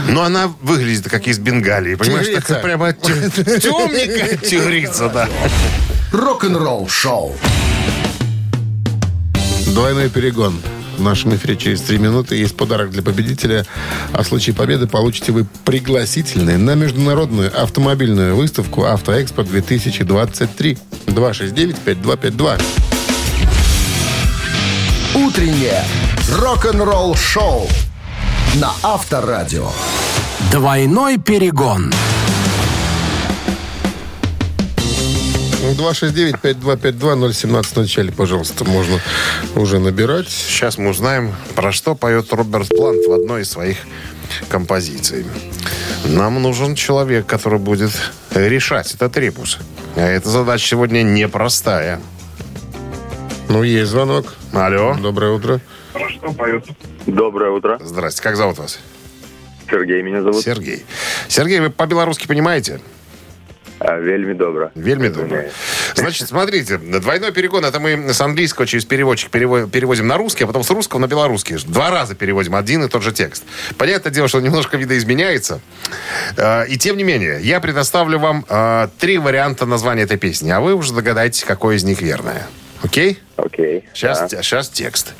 Но 0.08 0.22
она 0.22 0.52
выглядит 0.62 1.08
как 1.08 1.26
из 1.28 1.38
Бенгалии. 1.38 1.94
Понимаешь, 1.94 2.26
Тигрица. 2.26 2.46
такая 2.48 2.62
прямо 2.62 2.92
темненькая 2.92 4.36
тигрица, 4.48 5.08
да. 5.08 5.28
Рок-н-ролл 6.12 6.88
шоу. 6.88 7.36
Двойной 9.66 10.08
перегон. 10.08 10.60
В 10.96 11.02
нашем 11.02 11.34
эфире 11.34 11.56
через 11.56 11.80
три 11.80 11.98
минуты 11.98 12.36
есть 12.36 12.56
подарок 12.56 12.90
для 12.90 13.02
победителя. 13.02 13.66
А 14.12 14.22
в 14.22 14.26
случае 14.28 14.54
победы 14.54 14.86
получите 14.86 15.32
вы 15.32 15.44
пригласительные 15.64 16.56
на 16.56 16.74
международную 16.76 17.50
автомобильную 17.60 18.36
выставку 18.36 18.84
«Автоэкспо-2023». 18.84 20.78
269-5252. 21.06 22.62
Утреннее 25.14 25.82
рок-н-ролл 26.30 27.16
шоу 27.16 27.68
на 28.60 28.72
Авторадио. 28.82 29.68
Двойной 30.52 31.18
перегон. 31.18 31.92
269-5252-017 35.76 37.64
в 37.64 37.76
начале, 37.76 38.12
пожалуйста, 38.12 38.64
можно 38.64 39.00
уже 39.56 39.78
набирать. 39.80 40.28
Сейчас 40.28 40.78
мы 40.78 40.90
узнаем, 40.90 41.34
про 41.56 41.72
что 41.72 41.94
поет 41.94 42.32
Роберт 42.32 42.68
Плант 42.68 43.04
в 43.06 43.12
одной 43.12 43.42
из 43.42 43.50
своих 43.50 43.78
композиций. 44.48 45.26
Нам 46.04 46.40
нужен 46.40 46.74
человек, 46.74 47.26
который 47.26 47.58
будет 47.58 47.90
решать 48.34 48.94
этот 48.94 49.16
ребус. 49.16 49.58
А 49.96 50.02
эта 50.02 50.28
задача 50.28 50.66
сегодня 50.66 51.02
непростая. 51.02 52.00
Ну, 53.48 53.62
есть 53.62 53.90
звонок. 53.90 54.34
Алло. 54.52 54.96
Доброе 55.00 55.32
утро. 55.32 55.60
Доброе 57.06 57.50
утро. 57.50 57.78
Здрасте. 57.80 58.22
Как 58.22 58.36
зовут 58.36 58.58
вас? 58.58 58.78
Сергей 59.70 60.02
меня 60.02 60.22
зовут. 60.22 60.42
Сергей. 60.42 60.84
Сергей, 61.28 61.60
вы 61.60 61.70
по-белорусски 61.70 62.26
понимаете? 62.26 62.80
А, 63.80 63.96
вельми 63.98 64.32
добро. 64.34 64.70
Вельми 64.74 65.08
добро. 65.08 65.38
Значит, 65.94 66.28
смотрите, 66.28 66.78
двойной 66.78 67.32
перегон, 67.32 67.64
это 67.64 67.80
мы 67.80 68.12
с 68.12 68.20
английского 68.20 68.66
через 68.66 68.84
переводчик 68.84 69.30
перево- 69.30 69.68
переводим 69.68 70.06
на 70.06 70.16
русский, 70.16 70.44
а 70.44 70.46
потом 70.46 70.62
с 70.62 70.70
русского 70.70 71.00
на 71.00 71.06
белорусский. 71.06 71.56
Два 71.66 71.90
раза 71.90 72.14
переводим 72.14 72.54
один 72.54 72.84
и 72.84 72.88
тот 72.88 73.02
же 73.02 73.12
текст. 73.12 73.42
Понятное 73.76 74.12
дело, 74.12 74.28
что 74.28 74.40
немножко 74.40 74.76
видоизменяется. 74.76 75.60
Э, 76.36 76.66
И 76.68 76.78
тем 76.78 76.96
не 76.96 77.04
менее, 77.04 77.40
я 77.42 77.60
предоставлю 77.60 78.18
вам 78.18 78.44
э, 78.48 78.88
три 78.98 79.18
варианта 79.18 79.66
названия 79.66 80.02
этой 80.02 80.18
песни, 80.18 80.50
а 80.50 80.60
вы 80.60 80.74
уже 80.74 80.94
догадаетесь, 80.94 81.44
какое 81.44 81.76
из 81.76 81.84
них 81.84 82.00
верное. 82.00 82.46
Окей? 82.83 83.17
Окей. 83.37 83.83
Сейчас, 83.93 84.19
Да. 84.19 84.27
те- 84.27 84.43
сейчас 84.43 84.69
текст. 84.69 85.13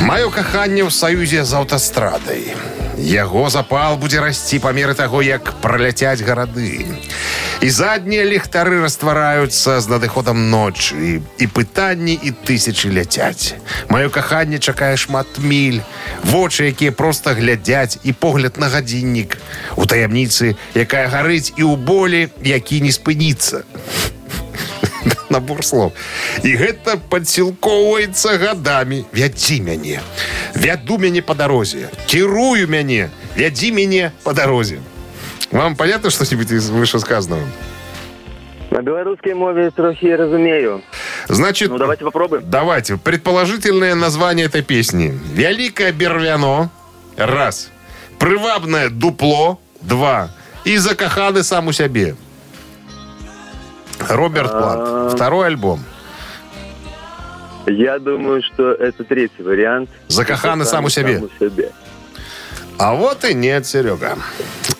Маё 0.00 0.30
каханне 0.30 0.82
ў 0.84 0.90
саюзе 0.90 1.44
з 1.44 1.52
аўтастрадай. 1.54 2.54
Яго 2.98 3.48
запал 3.48 3.96
будзе 3.96 4.20
расці 4.20 4.58
па 4.58 4.72
меры 4.72 4.94
таго, 4.94 5.22
як 5.22 5.52
праляцяць 5.62 6.20
гарады. 6.20 6.84
І 7.60 7.70
заднія 7.70 8.24
ліхтары 8.24 8.80
раствараюцца 8.82 9.80
з 9.80 9.86
надыходам 9.88 10.50
ночы. 10.50 11.20
І 11.38 11.46
пытанні 11.46 12.12
і 12.22 12.32
тысячы 12.44 12.92
ляцяць. 12.92 13.54
Маё 13.88 14.10
каханне 14.10 14.58
чакае 14.58 14.96
шмат 14.96 15.26
міль. 15.38 15.80
Вочы, 16.24 16.64
якія 16.68 16.92
проста 16.92 17.32
глядзяць, 17.32 17.98
і 18.04 18.12
погляд 18.12 18.56
на 18.58 18.68
гадзіннік. 18.68 19.36
У 19.76 19.84
таямніцы, 19.86 20.56
якая 20.74 21.08
гарыць, 21.08 21.52
і 21.56 21.62
ў 21.64 21.76
болі, 21.76 22.28
які 22.44 22.80
не 22.80 22.90
спыніцца 22.92 23.62
набор 25.34 25.64
слов. 25.64 25.92
І 26.42 26.56
гэта 26.56 26.96
падсілкоўваецца 27.08 28.38
гадамі. 28.38 29.04
Вядзі 29.12 29.60
мяне. 29.62 30.00
Вяду 30.54 30.98
мяне 30.98 31.22
по 31.22 31.34
дарозе. 31.34 31.88
Кірую 32.06 32.68
мяне. 32.68 33.10
Вядзі 33.36 33.72
мяне 33.72 34.12
по 34.22 34.32
дарозе. 34.32 34.78
Вам 35.52 35.76
понятно 35.76 36.10
что-нибудь 36.10 36.50
из 36.52 36.70
вышесказанного? 36.70 37.42
На 38.70 38.82
белорусской 38.82 39.34
мове 39.34 39.70
трохи 39.70 40.06
разумею. 40.06 40.82
Значит, 41.28 41.70
Ну, 41.70 41.78
давайте 41.78 42.04
попробуем. 42.04 42.42
давайте. 42.46 42.96
Предположительное 42.96 43.94
название 43.96 44.46
этой 44.46 44.62
песни. 44.62 45.12
Великое 45.34 45.90
Бервяно. 45.92 46.70
Раз. 47.16 47.70
Прывабное 48.18 48.88
дупло. 48.90 49.58
Два. 49.80 50.30
И 50.64 50.76
закаханы 50.76 51.42
сам 51.42 51.66
у 51.68 51.72
себе. 51.72 52.14
Роберт 53.99 54.51
Плант. 54.51 55.13
Второй 55.13 55.47
альбом. 55.47 55.79
Я 57.67 57.97
думаю, 57.97 58.43
что 58.43 58.71
это 58.73 59.03
третий 59.03 59.41
вариант. 59.41 59.89
Закаханы 60.07 60.65
сам 60.65 60.85
у 60.85 60.89
себе. 60.89 61.15
Сам 61.19 61.29
у 61.35 61.43
себе. 61.43 61.71
А 62.77 62.93
вот 62.93 63.23
и 63.23 63.33
нет, 63.33 63.65
Серега. 63.65 64.17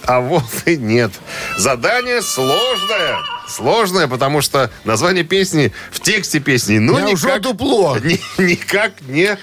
А 0.03 0.19
вот 0.19 0.43
и 0.65 0.77
нет. 0.77 1.11
Задание 1.57 2.21
сложное. 2.21 3.17
Сложное, 3.47 4.07
потому 4.07 4.41
что 4.41 4.69
название 4.83 5.23
песни 5.23 5.71
в 5.91 5.99
тексте 5.99 6.39
песни, 6.39 6.79
ну, 6.79 6.97
Я 6.97 7.09
уже 7.09 7.27
никак, 7.27 7.41
дупло. 7.41 7.97
ни- 8.03 8.19
никак 8.41 8.93
не, 9.07 9.37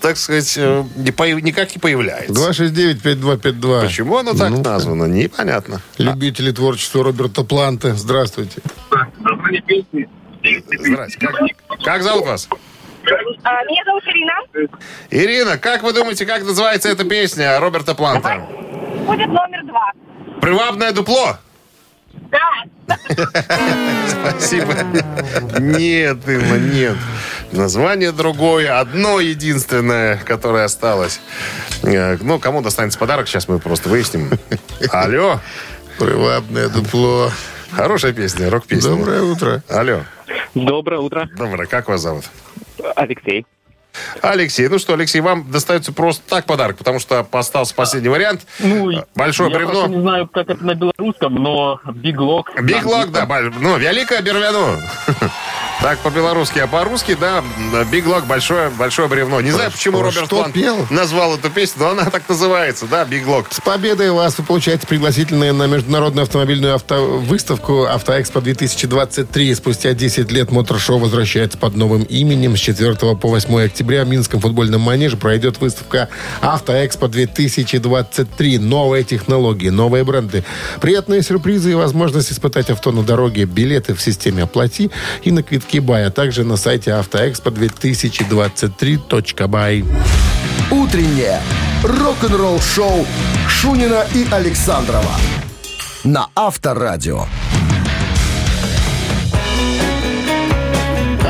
так 0.00 0.16
сказать, 0.18 0.54
э, 0.58 0.84
не 0.94 1.10
появ- 1.10 1.40
никак 1.40 1.74
не 1.74 1.80
появляется. 1.80 2.32
269-5252. 2.32 3.80
Почему 3.86 4.18
оно 4.18 4.34
так 4.34 4.50
Ну, 4.50 4.62
названо, 4.62 5.04
непонятно. 5.04 5.80
Любители 5.98 6.52
творчества 6.52 7.02
Роберта 7.02 7.44
Планта. 7.44 7.94
Здравствуйте. 7.94 8.60
Здрасте. 10.78 11.18
Как, 11.18 11.34
как 11.82 12.02
зовут 12.02 12.26
вас? 12.26 12.48
А, 13.44 13.64
Меня 13.64 13.84
зовут 13.84 14.02
Ирина. 14.06 14.32
Ирина, 15.10 15.58
как 15.58 15.82
вы 15.82 15.92
думаете, 15.92 16.26
как 16.26 16.42
называется 16.42 16.88
эта 16.88 17.04
песня 17.04 17.58
Роберта 17.60 17.94
Планта? 17.94 18.38
Будет 19.06 19.28
номер 19.28 19.64
два. 19.64 19.92
Привабное 20.40 20.92
дупло? 20.92 21.36
Да. 22.30 22.96
Спасибо. 24.08 24.74
Нет, 25.58 26.18
Ирма, 26.26 26.56
нет. 26.58 26.96
Название 27.52 28.10
другое, 28.12 28.78
одно 28.80 29.20
единственное, 29.20 30.18
которое 30.18 30.64
осталось. 30.64 31.20
Э, 31.82 32.16
Ну, 32.20 32.38
кому 32.40 32.62
достанется 32.62 32.98
подарок, 32.98 33.28
сейчас 33.28 33.48
мы 33.48 33.58
просто 33.60 33.88
выясним. 33.88 34.30
Алло. 34.90 35.40
Привабное 35.98 36.68
дупло. 36.68 37.30
Хорошая 37.70 38.12
песня, 38.12 38.50
рок-песня. 38.50 38.90
Доброе 38.90 39.22
утро. 39.22 39.62
Алло. 39.68 40.00
Доброе 40.54 41.00
утро, 41.00 41.28
Доброе, 41.36 41.66
как 41.66 41.88
вас 41.88 42.00
зовут? 42.00 42.24
Алексей. 42.96 43.46
Алексей, 44.20 44.68
ну 44.68 44.78
что, 44.78 44.94
Алексей, 44.94 45.20
вам 45.20 45.50
достается 45.50 45.92
просто 45.92 46.22
так 46.28 46.44
подарок, 46.44 46.76
потому 46.76 46.98
что 46.98 47.26
остался 47.32 47.74
последний 47.74 48.08
вариант. 48.08 48.46
Ну, 48.58 48.90
Большое 49.14 49.50
я 49.50 49.56
бревно. 49.56 49.72
просто 49.74 49.90
не 49.90 50.00
знаю, 50.02 50.28
как 50.28 50.50
это 50.50 50.62
на 50.62 50.74
белорусском, 50.74 51.34
но 51.34 51.80
Big 51.86 52.16
Lock. 52.16 52.44
Big 52.58 52.82
Lock, 52.82 53.08
да, 53.08 53.26
ну, 53.58 53.78
великое 53.78 54.20
бервяно. 54.22 54.80
Так 55.86 56.00
по-белорусски, 56.00 56.58
а 56.58 56.66
по-русски, 56.66 57.16
да, 57.20 57.44
Big 57.92 58.06
Lock, 58.06 58.26
большое, 58.26 58.70
большое 58.70 59.06
бревно. 59.06 59.40
Не 59.40 59.52
знаю, 59.52 59.70
почему 59.70 60.02
Роберт 60.02 60.28
Плант 60.28 60.52
пел? 60.52 60.84
назвал 60.90 61.36
эту 61.36 61.48
песню, 61.48 61.84
но 61.84 61.90
она 61.90 62.10
так 62.10 62.28
называется, 62.28 62.86
да, 62.86 63.04
Big 63.04 63.24
Lock. 63.24 63.46
С 63.50 63.60
победой 63.60 64.10
вас 64.10 64.36
вы 64.36 64.42
получаете 64.42 64.84
пригласительные 64.84 65.52
на 65.52 65.68
международную 65.68 66.24
автомобильную 66.24 66.74
авто- 66.74 67.20
выставку 67.20 67.84
«Автоэкспо 67.84 68.40
2023». 68.40 69.54
Спустя 69.54 69.92
10 69.92 70.32
лет 70.32 70.50
мотор-шоу 70.50 70.98
возвращается 70.98 71.56
под 71.56 71.76
новым 71.76 72.02
именем. 72.02 72.56
С 72.56 72.58
4 72.58 72.96
по 73.14 73.28
8 73.28 73.66
октября 73.66 74.04
в 74.04 74.08
Минском 74.08 74.40
футбольном 74.40 74.80
манеже 74.80 75.16
пройдет 75.16 75.60
выставка 75.60 76.08
«Автоэкспо 76.40 77.06
2023». 77.06 78.58
Новые 78.58 79.04
технологии, 79.04 79.68
новые 79.68 80.02
бренды, 80.02 80.42
приятные 80.80 81.22
сюрпризы 81.22 81.70
и 81.70 81.74
возможность 81.74 82.32
испытать 82.32 82.70
авто 82.70 82.90
на 82.90 83.04
дороге. 83.04 83.44
Билеты 83.44 83.94
в 83.94 84.02
системе 84.02 84.42
«Оплати» 84.42 84.90
и 85.22 85.30
на 85.30 85.44
квитки 85.44 85.75
«Бай», 85.80 86.06
а 86.06 86.10
также 86.10 86.44
на 86.44 86.56
сайте 86.56 86.92
автоэкспо2023.бай. 86.92 89.84
Утреннее 90.70 91.40
рок-н-ролл-шоу 91.82 93.04
Шунина 93.48 94.06
и 94.14 94.24
Александрова 94.30 95.16
на 96.04 96.28
Авторадио. 96.34 97.26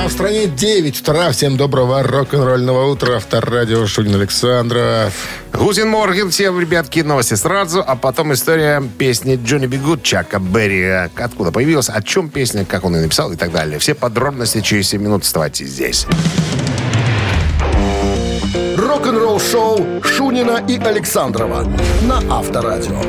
В 0.06 0.12
стране 0.12 0.46
9 0.46 1.00
утра. 1.00 1.32
Всем 1.32 1.56
доброго 1.56 2.00
рок-н-ролльного 2.04 2.86
утра. 2.86 3.16
Авторадио 3.16 3.86
Шунин 3.86 4.14
Александров. 4.14 5.12
Гутин 5.52 5.88
Морген, 5.88 6.30
всем, 6.30 6.60
ребятки, 6.60 7.00
новости 7.00 7.34
сразу, 7.34 7.82
а 7.84 7.96
потом 7.96 8.32
история 8.32 8.80
песни 8.98 9.38
Джонни 9.42 9.66
Бигут 9.66 10.04
Чака 10.04 10.38
Берри. 10.38 11.08
Откуда 11.16 11.50
появилась, 11.50 11.88
о 11.88 12.00
чем 12.02 12.28
песня, 12.28 12.64
как 12.64 12.84
он 12.84 12.94
ее 12.94 13.02
написал 13.02 13.32
и 13.32 13.36
так 13.36 13.50
далее. 13.50 13.80
Все 13.80 13.94
подробности 13.94 14.60
через 14.60 14.88
7 14.90 15.02
минут. 15.02 15.24
Оставайтесь 15.24 15.70
здесь. 15.70 16.06
Рок-н-ролл-шоу 18.76 20.02
Шунина 20.04 20.62
и 20.68 20.78
Александрова 20.78 21.66
на 22.02 22.22
Авторадио. 22.30 23.02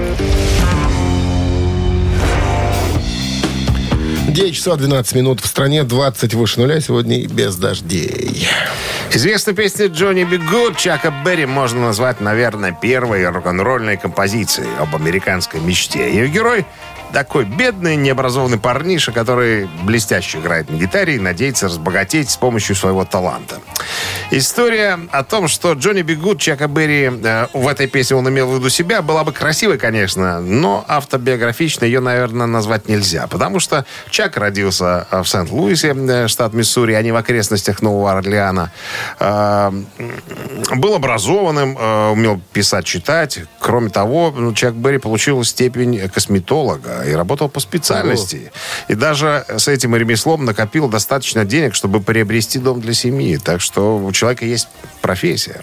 9 4.27 4.53
часов 4.53 4.77
12 4.77 5.15
минут. 5.15 5.39
В 5.39 5.47
стране 5.47 5.83
20 5.83 6.33
выше 6.33 6.59
нуля. 6.59 6.81
Сегодня 6.81 7.19
и 7.21 7.27
без 7.27 7.55
дождей. 7.55 8.47
Известную 9.11 9.55
песню 9.55 9.89
Джонни 9.89 10.25
Бигут 10.25 10.77
Чака 10.77 11.13
Берри 11.25 11.45
можно 11.45 11.79
назвать, 11.79 12.19
наверное, 12.19 12.73
первой 12.73 13.27
рок-н-ролльной 13.29 13.95
композицией 13.95 14.69
об 14.79 14.95
американской 14.95 15.61
мечте. 15.61 16.09
Ее 16.09 16.27
герой 16.27 16.65
такой 17.13 17.45
бедный, 17.45 17.95
необразованный 17.95 18.59
парниша, 18.59 19.11
который 19.11 19.67
блестяще 19.83 20.39
играет 20.39 20.69
на 20.69 20.75
гитаре 20.75 21.15
и 21.15 21.19
надеется 21.19 21.65
разбогатеть 21.65 22.29
с 22.29 22.37
помощью 22.37 22.75
своего 22.75 23.05
таланта. 23.05 23.55
История 24.31 24.99
о 25.11 25.23
том, 25.23 25.47
что 25.47 25.73
Джонни 25.73 26.01
Бигуд 26.01 26.39
Чака 26.39 26.67
Берри 26.67 27.09
э, 27.23 27.47
в 27.53 27.67
этой 27.67 27.87
песне 27.87 28.17
он 28.17 28.27
имел 28.29 28.49
в 28.51 28.55
виду 28.55 28.69
себя, 28.69 29.01
была 29.01 29.23
бы 29.23 29.31
красивой, 29.31 29.77
конечно, 29.77 30.41
но 30.41 30.83
автобиографично 30.87 31.85
ее, 31.85 31.99
наверное, 31.99 32.47
назвать 32.47 32.87
нельзя. 32.89 33.27
Потому 33.27 33.59
что 33.59 33.85
Чак 34.09 34.37
родился 34.37 35.07
э, 35.09 35.21
в 35.21 35.27
Сент-Луисе, 35.27 35.95
э, 35.95 36.27
штат 36.27 36.53
Миссури, 36.53 36.93
а 36.93 37.01
не 37.01 37.11
в 37.11 37.15
окрестностях 37.15 37.81
Нового 37.81 38.11
Орлеана. 38.11 38.71
Э, 39.19 39.71
был 40.75 40.95
образованным, 40.95 41.77
э, 41.77 42.09
умел 42.09 42.41
писать, 42.51 42.85
читать. 42.85 43.39
Кроме 43.59 43.89
того, 43.89 44.33
ну, 44.35 44.53
Чак 44.53 44.75
Берри 44.75 44.97
получил 44.97 45.43
степень 45.43 46.09
косметолога 46.09 46.96
и 47.05 47.12
работал 47.12 47.49
по 47.49 47.60
специальности. 47.60 48.51
И 48.88 48.95
даже 48.95 49.45
с 49.55 49.67
этим 49.67 49.95
ремеслом 49.95 50.45
накопил 50.45 50.88
достаточно 50.88 51.45
денег, 51.45 51.75
чтобы 51.75 52.01
приобрести 52.01 52.60
дом 52.60 52.81
для 52.81 52.93
семьи. 52.93 53.38
Так 53.38 53.62
что 53.62 53.97
у 53.97 54.12
человека 54.12 54.45
есть 54.45 54.67
профессия. 55.01 55.62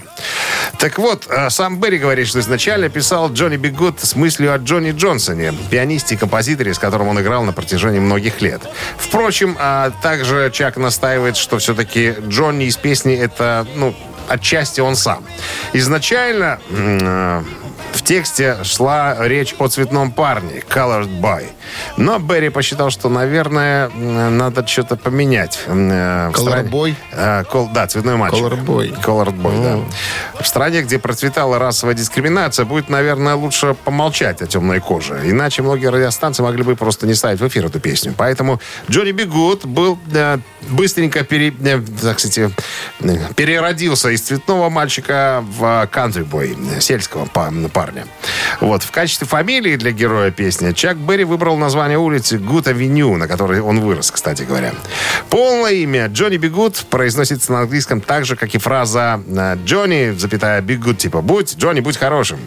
Так 0.79 0.99
вот, 0.99 1.27
э, 1.29 1.51
сам 1.51 1.81
Берри 1.81 1.99
говорит, 1.99 2.29
что 2.29 2.41
изначально 2.41 2.89
писал 2.89 3.33
Джонни 3.33 3.57
Бигуд 3.57 4.01
с 4.01 4.17
мыслью 4.17 4.55
о 4.55 4.59
Джонни 4.59 4.93
Джонсоне, 4.93 5.55
пианисте 5.71 6.15
и 6.15 6.19
композиторе, 6.19 6.75
с 6.75 6.79
которым 6.79 7.09
он 7.09 7.21
играл 7.21 7.45
на 7.45 7.53
протяжении 7.53 8.01
многих 8.01 8.41
лет. 8.41 8.63
Впрочем, 8.97 9.57
а 9.59 9.91
также 10.03 10.51
Чак 10.53 10.77
настаивает, 10.77 11.37
что 11.37 11.59
все-таки 11.59 12.15
Джонни 12.29 12.67
из 12.67 12.77
песни 12.77 13.15
это, 13.15 13.67
ну, 13.77 13.95
отчасти 14.29 14.81
он 14.81 14.97
сам. 14.97 15.25
Изначально 15.73 16.59
э, 16.71 17.43
в 17.95 18.03
тексте 18.03 18.57
шла 18.65 19.17
речь 19.21 19.55
о 19.59 19.69
цветном 19.69 20.11
парне, 20.13 20.63
Colored 20.69 21.21
Boy. 21.21 21.47
Но 21.97 22.19
Берри 22.19 22.49
посчитал, 22.49 22.91
что, 22.91 23.09
наверное, 23.09 23.89
надо 23.89 24.67
что-то 24.67 24.97
поменять. 24.97 25.61
Э, 25.67 26.31
Colored 26.35 26.71
Boy? 26.71 26.95
Э, 27.13 27.45
кол- 27.45 27.71
да, 27.73 27.87
цветной 27.87 28.17
мальчик. 28.17 28.43
Colored 28.43 28.65
Boy. 28.65 29.01
Colored 29.03 29.41
Boy, 29.41 29.63
да. 29.63 30.43
В 30.43 30.47
стране, 30.47 30.83
где 30.83 30.99
процветала 30.99 31.59
расовая 31.59 31.95
дискриминация, 31.95 32.65
будет, 32.65 32.89
наверное, 32.89 33.35
лучше 33.37 33.75
помолчать 33.85 34.43
о 34.43 34.47
темной 34.47 34.81
коже. 34.81 35.21
Иначе 35.25 35.63
многие 35.63 35.87
радиостанции 35.91 36.43
могли 36.43 36.63
бы 36.65 36.75
просто 36.77 37.07
не 37.07 37.15
ставить 37.15 37.41
в 37.41 37.47
эфир 37.49 37.67
эту 37.67 37.81
песню. 37.81 38.13
Поэтому 38.17 38.61
Johnny 38.91 39.13
B. 39.13 39.28
Goode 39.28 39.65
был 39.65 39.99
э, 40.13 40.39
быстренько 40.69 41.25
пере, 41.25 41.55
э, 41.65 41.81
так 42.03 42.19
сказать, 42.19 42.39
э, 42.39 42.51
переродился 43.37 44.11
из 44.11 44.23
цветного 44.23 44.69
мальчика 44.69 45.45
в 45.59 45.89
boy, 45.95 46.81
сельского 46.81 47.27
па- 47.27 47.51
парня. 47.85 48.07
Вот. 48.61 48.83
В 48.83 48.91
качестве 48.91 49.27
фамилии 49.27 49.77
для 49.77 49.91
героя 49.91 50.31
песни 50.31 50.73
Чак 50.73 50.97
Берри 50.97 51.25
выбрал 51.25 51.59
название 51.59 51.99
улицы 51.99 52.39
Goode 52.39 52.67
Avenue, 52.67 53.17
на 53.17 53.29
которой 53.29 53.61
он 53.61 53.81
вырос, 53.81 54.11
кстати 54.11 54.43
говоря. 54.43 54.73
Полное 55.29 55.73
имя 55.73 56.07
Johnny 56.07 56.39
B. 56.39 56.52
Goode 56.52 56.87
произносится 56.89 57.53
на 57.53 57.61
английском 57.61 58.01
так 58.01 58.25
же, 58.25 58.37
как 58.37 58.55
и 58.55 58.59
фраза 58.59 59.21
э, 59.27 59.57
Johnny, 59.65 60.17
запятая 60.17 60.63
be 60.63 60.72
good, 60.72 60.97
типа 60.97 61.21
«Будь, 61.21 61.57
Джонни, 61.59 61.81
будь 61.81 61.99
хорошим». 61.99 62.39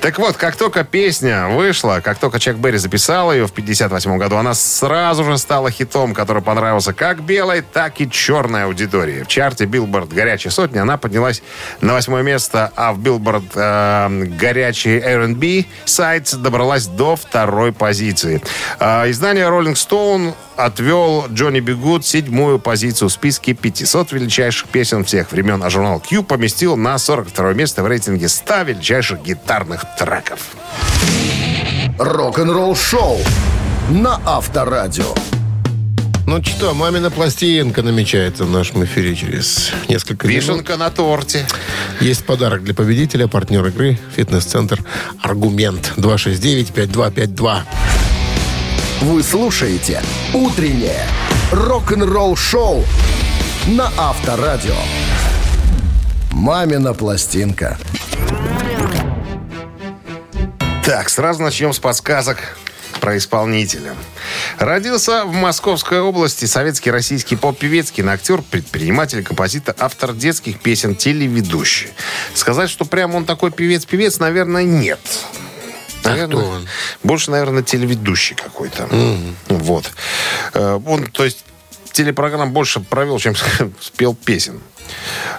Так 0.00 0.18
вот, 0.18 0.36
как 0.36 0.56
только 0.56 0.84
песня 0.84 1.48
вышла, 1.48 2.00
как 2.04 2.18
только 2.18 2.38
Чак 2.38 2.58
Берри 2.58 2.76
записал 2.76 3.32
ее 3.32 3.46
в 3.46 3.52
58 3.52 4.18
году, 4.18 4.36
она 4.36 4.52
сразу 4.52 5.24
же 5.24 5.38
стала 5.38 5.70
хитом, 5.70 6.12
который 6.12 6.42
понравился 6.42 6.92
как 6.92 7.22
белой, 7.22 7.62
так 7.62 8.00
и 8.00 8.10
черной 8.10 8.64
аудитории. 8.64 9.22
В 9.22 9.28
чарте 9.28 9.64
Билборд 9.64 10.12
«Горячая 10.12 10.50
сотня» 10.50 10.82
она 10.82 10.98
поднялась 10.98 11.42
на 11.80 11.94
восьмое 11.94 12.22
место, 12.22 12.70
а 12.76 12.92
в 12.92 12.98
Билборд 12.98 13.44
э, 13.54 14.08
«Горячий 14.58 14.98
R&B» 14.98 15.66
Sides 15.84 16.34
добралась 16.34 16.88
до 16.88 17.14
второй 17.14 17.72
позиции. 17.72 18.42
А, 18.80 19.08
издание 19.08 19.44
Rolling 19.44 19.74
Stone 19.74 20.34
отвел 20.56 21.26
Johnny 21.28 21.60
B. 21.60 21.73
Goode 21.73 22.04
седьмую 22.04 22.58
позицию 22.58 23.08
в 23.08 23.12
списке 23.12 23.54
500 23.54 24.10
величайших 24.10 24.68
песен 24.68 25.04
всех 25.04 25.30
времен, 25.30 25.62
а 25.62 25.70
журнал 25.70 26.00
Q 26.00 26.24
поместил 26.24 26.76
на 26.76 26.98
42 26.98 27.52
место 27.52 27.84
в 27.84 27.86
рейтинге 27.86 28.28
100 28.28 28.62
величайших 28.62 29.22
гитарных 29.22 29.84
треков. 29.96 30.40
Рок-н-ролл 31.96 32.74
шоу 32.74 33.18
на 33.90 34.20
Авторадио. 34.26 35.14
Ну 36.28 36.44
что, 36.44 36.74
мамина 36.74 37.10
пластинка 37.10 37.82
намечается 37.82 38.44
в 38.44 38.50
нашем 38.50 38.84
эфире 38.84 39.16
через 39.16 39.72
несколько 39.88 40.26
минут. 40.26 40.42
Вишенка 40.42 40.76
на 40.76 40.90
торте. 40.90 41.46
Есть 42.02 42.26
подарок 42.26 42.62
для 42.62 42.74
победителя, 42.74 43.28
партнер 43.28 43.64
игры, 43.64 43.98
фитнес-центр 44.14 44.84
«Аргумент» 45.22 45.94
269-5252. 45.96 47.60
Вы 49.00 49.22
слушаете 49.22 50.02
«Утреннее 50.34 51.00
рок-н-ролл 51.50 52.36
шоу» 52.36 52.84
на 53.66 53.90
Авторадио. 53.96 54.76
«Мамина 56.32 56.92
пластинка». 56.92 57.78
Так, 60.84 61.08
сразу 61.08 61.42
начнем 61.42 61.72
с 61.72 61.78
подсказок 61.78 62.58
про 62.98 63.16
исполнителя. 63.16 63.94
Родился 64.58 65.24
в 65.24 65.32
Московской 65.32 66.00
области 66.00 66.44
советский 66.44 66.90
российский 66.90 67.36
поп-певец, 67.36 67.90
киноактер, 67.90 68.42
предприниматель, 68.42 69.22
композитор, 69.22 69.74
автор 69.78 70.12
детских 70.12 70.60
песен, 70.60 70.94
телеведущий. 70.94 71.90
Сказать, 72.34 72.70
что 72.70 72.84
прям 72.84 73.14
он 73.14 73.24
такой 73.24 73.50
певец-певец, 73.50 74.18
наверное, 74.18 74.64
нет. 74.64 75.00
Наверное, 76.04 76.36
кто 76.36 76.48
он? 76.48 76.68
Больше, 77.02 77.30
наверное, 77.30 77.62
телеведущий 77.62 78.36
какой-то. 78.36 78.88
Вот. 79.48 79.90
Э, 80.54 80.78
Он, 80.86 81.04
то 81.06 81.24
есть, 81.24 81.44
телепрограмм 81.92 82.52
больше 82.52 82.80
провел, 82.80 83.18
чем 83.18 83.34
спел 83.80 84.14
песен. 84.14 84.60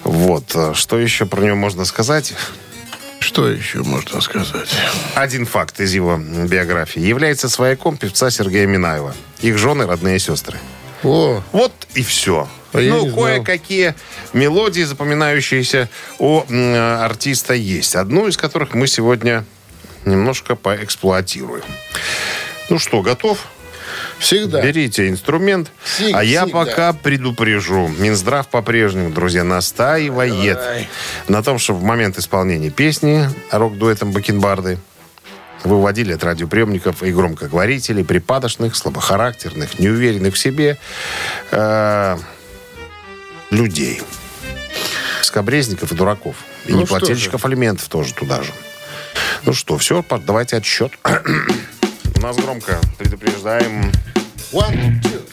Вот. 0.04 0.52
Э, 0.56 0.74
Что 0.76 1.00
еще 1.00 1.26
про 1.26 1.42
него 1.42 1.56
можно 1.56 1.86
сказать? 1.86 2.34
Что 3.20 3.50
еще 3.50 3.84
можно 3.84 4.22
сказать? 4.22 4.70
Один 5.16 5.46
факт 5.46 5.80
из 5.80 5.94
его 5.94 6.18
биографии. 6.18 7.02
Является 7.02 7.50
свояком 7.50 7.98
певца 7.98 8.30
Сергея 8.30 8.66
Минаева. 8.66 9.14
Их 9.42 9.58
жены 9.58 9.86
родные 9.86 10.20
сестры. 10.20 10.58
О, 11.04 11.42
Вот 11.52 11.74
и 11.94 12.04
все. 12.04 12.48
А 12.72 12.78
ну, 12.78 13.14
кое-какие 13.16 13.96
мелодии, 14.34 14.84
запоминающиеся 14.84 15.90
у 16.20 16.44
артиста, 16.48 17.54
есть. 17.54 17.96
Одну 17.96 18.28
из 18.28 18.38
которых 18.38 18.74
мы 18.74 18.88
сегодня 18.88 19.44
немножко 20.06 20.56
поэксплуатируем. 20.56 21.64
Ну 22.70 22.78
что, 22.78 23.02
готов? 23.02 23.48
Всегда. 24.20 24.62
Берите 24.62 25.10
инструмент. 25.10 25.72
Всег- 25.84 26.12
а 26.14 26.24
я 26.24 26.44
всегда. 26.46 26.66
пока 26.66 26.94
предупрежу. 26.94 27.88
Минздрав 27.98 28.48
по-прежнему, 28.48 29.12
друзья, 29.12 29.44
настаивает 29.44 30.58
Давай. 30.58 30.90
на 31.28 31.42
том, 31.44 31.58
что 31.60 31.74
в 31.74 31.84
момент 31.84 32.18
исполнения 32.18 32.70
песни 32.70 33.30
рок-дуэтом 33.52 34.12
Бакенбарды 34.12 34.78
выводили 35.64 36.14
от 36.14 36.24
радиоприемников 36.24 37.04
и 37.04 37.12
громкоговорителей 37.12 38.06
припадочных, 38.06 38.76
слабохарактерных, 38.76 39.80
неуверенных 39.80 40.36
в 40.36 40.38
себе 40.38 40.78
э, 41.52 42.18
людей. 43.52 44.02
Скобрезников 45.22 45.92
и 45.92 45.96
дураков. 45.96 46.36
И 46.66 46.72
Ну 46.72 46.82
неплательщиков 46.82 47.46
алиментов 47.46 47.88
тоже 47.90 48.14
туда 48.14 48.42
же. 48.42 48.52
Ну 49.44 49.54
что, 49.54 49.78
все, 49.78 50.04
давайте 50.26 50.58
отсчет. 50.58 50.92
Нас 52.22 52.36
громко 52.36 52.82
предупреждаем. 52.98 53.92
One, 54.52 55.02
two. 55.02 55.29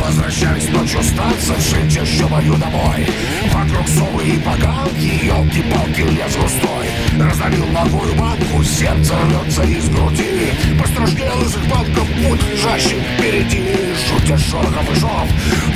Возвращаюсь 0.00 0.68
ночью 0.70 1.02
станцевший 1.02 1.90
чащобою 1.90 2.54
домой. 2.54 3.06
Вокруг 3.52 3.86
совы 3.88 4.24
и 4.24 4.38
поганки, 4.38 5.24
елки-палки, 5.24 6.00
лес 6.00 6.36
густой. 6.36 6.88
Раздавил 7.18 7.66
ногою 7.66 8.14
банку, 8.14 8.64
сердце 8.64 9.14
рвется 9.14 9.62
из 9.62 9.88
груди. 9.88 10.52
Пострашнел 10.80 11.42
из 11.42 11.56
их 11.56 11.66
банков 11.68 12.08
путь 12.08 12.40
лежащий 12.50 13.00
впереди. 13.14 13.64
Шутя 14.08 14.36
шорохов 14.38 14.90
и 14.90 15.00
шов, 15.00 15.28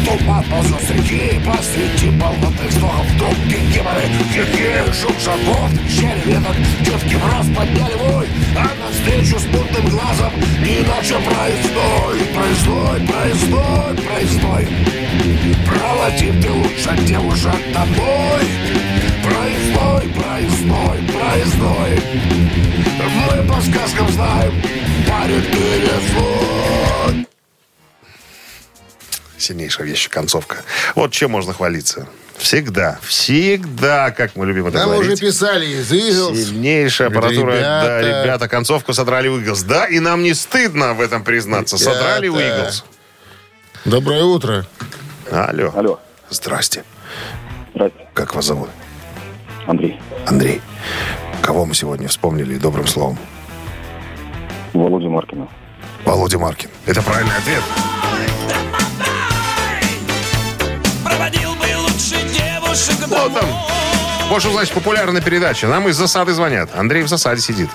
туман 0.04 0.44
ползет 0.44 0.82
с 0.82 0.90
реки. 0.90 1.40
Посреди 1.46 2.18
полноты 2.18 2.68
вздохов 2.68 3.06
вдруг 3.14 3.34
геморы 3.46 4.02
Хихи, 4.32 4.92
шум 5.00 5.14
шагов, 5.20 5.70
щель 5.88 6.22
веток. 6.24 6.56
Девки 6.80 7.14
в 7.14 7.26
раз 7.32 7.46
подняли 7.46 7.94
вой 7.94 8.26
А 8.56 8.68
навстречу 8.80 9.38
с 9.38 9.46
мутным 9.46 9.88
глазом 9.90 10.32
иначе 10.62 11.14
проездной, 11.14 12.18
проездной, 12.34 13.00
проездной, 13.12 13.94
проездной 13.96 14.68
Проводи 15.66 16.32
ты 16.40 16.50
лучше 16.50 16.96
девушек 17.04 17.54
домой 17.72 18.46
Проездной, 19.22 20.08
проездной, 20.22 20.98
проездной 21.12 22.02
Мы 22.98 23.48
по 23.48 23.60
сказкам 23.60 24.08
знаем 24.10 24.62
Парень 25.08 25.42
ты 25.42 25.58
не 25.58 26.12
злой 26.12 27.26
Сильнейшая 29.38 29.88
вещь, 29.88 30.08
концовка. 30.08 30.58
Вот 30.94 31.10
чем 31.10 31.32
можно 31.32 31.52
хвалиться. 31.52 32.06
Всегда, 32.38 33.00
всегда, 33.02 34.12
как 34.12 34.36
мы 34.36 34.46
любим 34.46 34.68
это 34.68 34.78
Нам 34.78 34.90
уже 34.90 34.98
говорить. 34.98 35.20
писали 35.20 35.66
из 35.66 35.92
Eagles. 35.92 36.36
Сильнейшая 36.36 37.08
аппаратура. 37.08 37.50
Ребята. 37.50 37.86
Да, 37.86 38.00
ребята, 38.00 38.48
концовку 38.48 38.92
содрали 38.94 39.26
у 39.26 39.40
Eagles. 39.40 39.66
Да, 39.66 39.86
и 39.86 39.98
нам 39.98 40.22
не 40.22 40.34
стыдно 40.34 40.94
в 40.94 41.00
этом 41.00 41.24
признаться. 41.24 41.76
Ребята. 41.76 41.92
Содрали 41.92 42.28
у 42.28 42.36
Eagles. 42.36 42.84
Доброе 43.84 44.22
утро. 44.22 44.64
Алло. 45.30 45.72
Алло. 45.74 45.98
Здрасте. 46.30 46.84
Здрасте. 47.74 48.08
Как 48.14 48.34
вас 48.34 48.46
зовут? 48.46 48.68
Андрей. 49.66 50.00
Андрей. 50.26 50.60
Кого 51.42 51.64
мы 51.66 51.74
сегодня 51.74 52.06
вспомнили 52.06 52.58
добрым 52.58 52.86
словом? 52.86 53.18
Володя 54.72 55.08
Маркина. 55.08 55.48
Володя 56.04 56.38
Маркин. 56.38 56.70
Это 56.86 57.02
правильный 57.02 57.36
ответ. 57.36 57.62
Ну, 63.10 63.81
там, 64.32 64.34
больше 64.34 64.48
узнать 64.48 64.70
популярная 64.70 65.20
передача. 65.20 65.68
Нам 65.68 65.88
из 65.88 65.96
засады 65.96 66.32
звонят. 66.32 66.70
Андрей 66.74 67.02
в 67.02 67.08
засаде 67.08 67.40
сидит. 67.40 67.68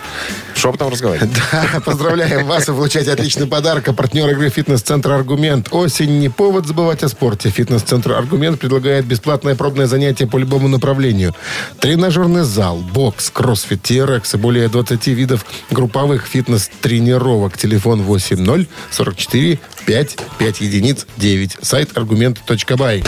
Шепотом 0.55 0.89
разговаривает. 0.89 1.31
Да, 1.51 1.79
поздравляем 1.81 2.45
вас. 2.45 2.67
Вы 2.67 2.75
получаете 2.75 3.11
отличный 3.11 3.47
подарок. 3.47 3.87
А 3.87 3.93
партнер 3.93 4.29
игры 4.29 4.49
«Фитнес-центр 4.49 5.11
Аргумент». 5.11 5.67
Осень 5.71 6.19
не 6.19 6.29
повод 6.29 6.65
забывать 6.65 7.03
о 7.03 7.09
спорте. 7.09 7.49
«Фитнес-центр 7.49 8.13
Аргумент» 8.13 8.59
предлагает 8.59 9.05
бесплатное 9.05 9.55
пробное 9.55 9.87
занятие 9.87 10.27
по 10.27 10.37
любому 10.37 10.67
направлению. 10.67 11.33
Тренажерный 11.79 12.43
зал, 12.43 12.77
бокс, 12.77 13.29
кроссфит, 13.29 13.83
TRX 13.83 14.35
и 14.35 14.37
более 14.37 14.67
20 14.67 15.07
видов 15.07 15.45
групповых 15.69 16.25
фитнес-тренировок. 16.25 17.57
Телефон 17.57 18.01
80 18.01 18.67
44 18.91 19.59
5 19.85 20.17
5 20.39 20.61
единиц 20.61 21.07
9. 21.17 21.57
Сайт 21.61 21.97
аргумент.бай. 21.97 23.03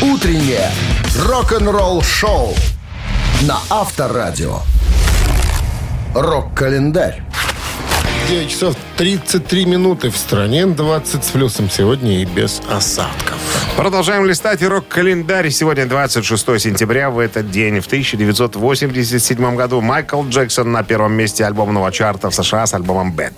Утреннее 0.00 0.70
рок-н-ролл-шоу 1.26 2.54
на 3.42 3.58
Авторадио. 3.68 4.60
Рок-календарь. 6.14 7.20
9 8.28 8.48
часов 8.48 8.76
33 8.96 9.64
минуты 9.64 10.10
в 10.10 10.16
стране. 10.16 10.66
20 10.66 11.24
с 11.24 11.30
плюсом 11.30 11.68
сегодня 11.68 12.22
и 12.22 12.24
без 12.24 12.62
осадков. 12.70 13.38
Продолжаем 13.76 14.24
листать 14.24 14.62
рок-календарь. 14.62 15.50
Сегодня 15.50 15.86
26 15.86 16.60
сентября. 16.60 17.10
В 17.10 17.18
этот 17.18 17.50
день, 17.50 17.80
в 17.80 17.86
1987 17.86 19.56
году, 19.56 19.80
Майкл 19.80 20.22
Джексон 20.22 20.70
на 20.70 20.84
первом 20.84 21.14
месте 21.14 21.44
альбомного 21.44 21.90
чарта 21.90 22.30
в 22.30 22.34
США 22.36 22.68
с 22.68 22.74
альбомом 22.74 23.12
«Bad». 23.16 23.32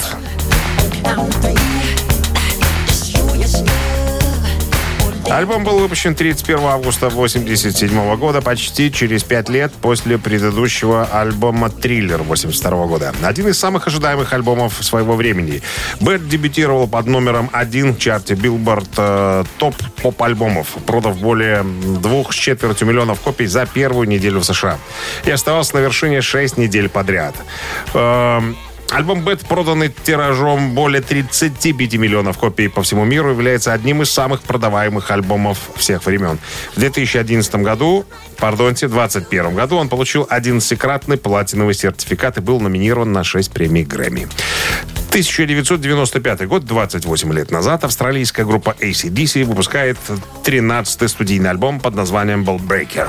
Альбом 5.41 5.65
был 5.65 5.79
выпущен 5.79 6.15
31 6.15 6.59
августа 6.67 7.07
1987 7.07 8.17
года, 8.17 8.43
почти 8.43 8.93
через 8.93 9.25
пять 9.25 9.49
лет 9.49 9.73
после 9.73 10.19
предыдущего 10.19 11.09
альбома 11.11 11.71
«Триллер» 11.71 12.21
1982 12.21 12.87
года. 12.87 13.15
Один 13.23 13.49
из 13.49 13.59
самых 13.59 13.87
ожидаемых 13.87 14.35
альбомов 14.35 14.75
своего 14.85 15.17
времени. 15.17 15.63
Bad 15.99 16.29
дебютировал 16.29 16.87
под 16.87 17.07
номером 17.07 17.49
один 17.55 17.95
в 17.95 17.99
чарте 17.99 18.35
Билборд 18.35 18.91
э, 18.99 19.45
топ 19.57 19.75
поп-альбомов, 20.03 20.77
продав 20.85 21.19
более 21.19 21.63
двух 21.63 22.35
с 22.35 22.37
четвертью 22.37 22.89
миллионов 22.89 23.21
копий 23.21 23.47
за 23.47 23.65
первую 23.65 24.07
неделю 24.09 24.41
в 24.41 24.45
США. 24.45 24.77
И 25.25 25.31
оставался 25.31 25.77
на 25.77 25.81
вершине 25.81 26.21
шесть 26.21 26.59
недель 26.59 26.91
подряд. 26.91 27.35
Эм, 27.95 28.59
Альбом 28.91 29.23
«Bad», 29.23 29.47
проданный 29.47 29.89
тиражом 29.89 30.75
более 30.75 31.01
35 31.01 31.95
миллионов 31.95 32.39
копий 32.39 32.69
по 32.69 32.83
всему 32.83 33.05
миру, 33.05 33.31
является 33.31 33.73
одним 33.73 34.03
из 34.03 34.11
самых 34.11 34.43
продаваемых 34.43 35.11
альбомов 35.13 35.59
всех 35.77 36.07
времен. 36.07 36.39
В 36.75 36.81
2011 36.81 37.55
году, 37.57 38.05
пардонте, 38.39 38.89
2021 38.89 39.55
году 39.55 39.77
он 39.77 39.89
получил 39.89 40.27
11-кратный 40.29 41.19
платиновый 41.19 41.75
сертификат 41.75 42.39
и 42.39 42.41
был 42.41 42.59
номинирован 42.61 43.13
на 43.13 43.23
6 43.23 43.53
премий 43.53 43.85
Грэмми. 43.85 44.27
1995 45.11 46.47
год, 46.49 46.65
28 46.65 47.33
лет 47.33 47.51
назад, 47.51 47.85
австралийская 47.85 48.45
группа 48.45 48.77
ACDC 48.81 49.45
выпускает 49.45 49.99
13-й 50.45 51.09
студийный 51.09 51.51
альбом 51.51 51.79
под 51.79 51.95
названием 51.95 52.45
«Ball 52.45 52.59
Breaker». 52.59 53.09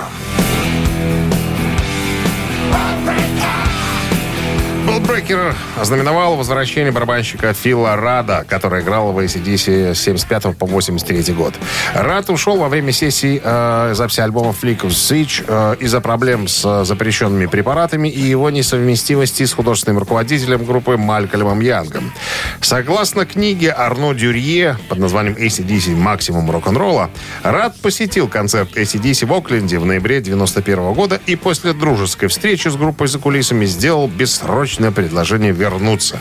Breaker 5.03 5.53
ознаменовал 5.79 6.35
возвращение 6.35 6.91
барабанщика 6.91 7.53
Фила 7.53 7.95
Рада, 7.95 8.45
который 8.47 8.81
играл 8.81 9.11
в 9.11 9.19
ACDC 9.19 9.95
с 9.95 9.99
75 10.01 10.55
по 10.57 10.65
83 10.65 11.33
год. 11.33 11.55
Рад 11.93 12.29
ушел 12.29 12.57
во 12.57 12.69
время 12.69 12.91
сессии 12.91 13.41
э, 13.43 13.93
записи 13.95 14.19
альбома 14.19 14.51
Flick 14.51 14.81
of 14.81 14.89
Siege 14.89 15.43
э, 15.47 15.75
из-за 15.79 16.01
проблем 16.01 16.47
с 16.47 16.83
запрещенными 16.85 17.47
препаратами 17.47 18.09
и 18.09 18.19
его 18.19 18.49
несовместимости 18.49 19.45
с 19.45 19.53
художественным 19.53 19.99
руководителем 19.99 20.63
группы 20.65 20.97
Малькольмом 20.97 21.59
Янгом. 21.61 22.11
Согласно 22.61 23.25
книге 23.25 23.71
Арно 23.71 24.13
Дюрье 24.13 24.77
под 24.87 24.99
названием 24.99 25.35
ACDC 25.35 25.95
«Максимум 25.95 26.49
рок-н-ролла», 26.51 27.09
Рад 27.43 27.75
посетил 27.81 28.27
концерт 28.27 28.77
ACDC 28.77 29.25
в 29.25 29.33
Окленде 29.33 29.79
в 29.79 29.85
ноябре 29.85 30.21
91 30.21 30.93
года 30.93 31.19
и 31.25 31.35
после 31.35 31.73
дружеской 31.73 32.29
встречи 32.29 32.67
с 32.67 32.75
группой 32.75 33.07
за 33.07 33.19
кулисами 33.19 33.65
сделал 33.65 34.07
предложение 34.93 35.51
вернуться. 35.51 36.19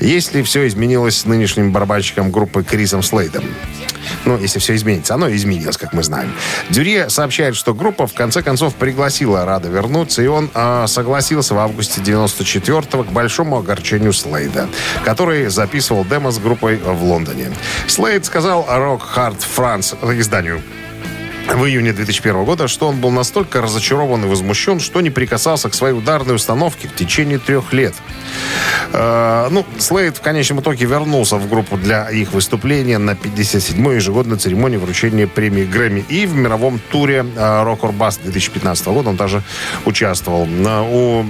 Если 0.00 0.42
все 0.42 0.66
изменилось 0.66 1.18
с 1.18 1.24
нынешним 1.24 1.72
барабанщиком 1.72 2.30
группы 2.30 2.62
Крисом 2.62 3.02
Слейдом. 3.02 3.44
Ну, 4.24 4.38
если 4.38 4.58
все 4.58 4.74
изменится. 4.74 5.14
Оно 5.14 5.30
изменилось, 5.30 5.76
как 5.76 5.92
мы 5.92 6.02
знаем. 6.02 6.32
Дюрье 6.70 7.10
сообщает, 7.10 7.56
что 7.56 7.74
группа 7.74 8.06
в 8.06 8.14
конце 8.14 8.42
концов 8.42 8.74
пригласила 8.74 9.44
Рада 9.44 9.68
вернуться, 9.68 10.22
и 10.22 10.26
он 10.26 10.50
э, 10.54 10.86
согласился 10.86 11.54
в 11.54 11.58
августе 11.58 12.00
94-го 12.00 13.04
к 13.04 13.12
большому 13.12 13.58
огорчению 13.58 14.12
Слейда, 14.12 14.68
который 15.04 15.46
записывал 15.48 16.04
демо 16.04 16.30
с 16.30 16.38
группой 16.38 16.76
в 16.76 17.02
Лондоне. 17.04 17.50
Слейд 17.86 18.24
сказал 18.24 18.66
Rock 18.68 19.02
Hard 19.14 19.42
France 19.56 19.94
изданию 20.18 20.62
в 21.48 21.66
июне 21.66 21.92
2001 21.92 22.44
года, 22.44 22.68
что 22.68 22.88
он 22.88 23.00
был 23.00 23.10
настолько 23.10 23.60
разочарован 23.60 24.24
и 24.24 24.28
возмущен, 24.28 24.80
что 24.80 25.00
не 25.00 25.10
прикасался 25.10 25.68
к 25.68 25.74
своей 25.74 25.94
ударной 25.94 26.34
установке 26.34 26.88
в 26.88 26.94
течение 26.94 27.38
трех 27.38 27.72
лет. 27.72 27.94
Э, 28.92 29.48
ну, 29.50 29.64
Слейд 29.78 30.16
в 30.16 30.20
конечном 30.20 30.60
итоге 30.60 30.86
вернулся 30.86 31.36
в 31.36 31.48
группу 31.48 31.76
для 31.76 32.08
их 32.10 32.32
выступления 32.32 32.98
на 32.98 33.10
57-й 33.12 33.96
ежегодной 33.96 34.38
церемонии 34.38 34.78
вручения 34.78 35.26
премии 35.26 35.64
Грэмми 35.64 36.04
и 36.08 36.26
в 36.26 36.34
мировом 36.34 36.80
туре 36.90 37.24
Rock 37.36 37.80
or 37.80 37.96
Bust 37.96 38.20
2015 38.24 38.86
года 38.86 39.10
он 39.10 39.16
также 39.16 39.42
участвовал. 39.84 40.46
На- 40.46 40.82
У 40.82 41.24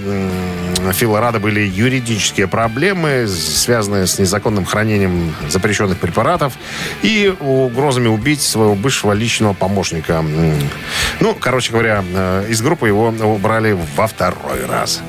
Фила 0.93 1.21
Рада 1.21 1.41
были 1.41 1.61
юридические 1.61 2.47
проблемы, 2.47 3.27
связанные 3.27 4.07
с 4.07 4.19
незаконным 4.19 4.65
хранением 4.65 5.35
запрещенных 5.49 5.99
препаратов 5.99 6.55
и 7.03 7.35
угрозами 7.41 8.09
убить 8.09 8.43
своего 8.43 8.75
бывшего 8.75 9.13
личного 9.13 9.55
помощника. 9.55 10.04
М. 10.13 10.59
Ну, 11.21 11.37
короче 11.39 11.73
говоря, 11.73 12.05
э, 12.07 12.47
из 12.49 12.61
группы 12.63 12.87
его 12.89 13.09
убрали 13.09 13.77
во 13.97 14.07
второй 14.07 14.67
раз. 14.67 15.03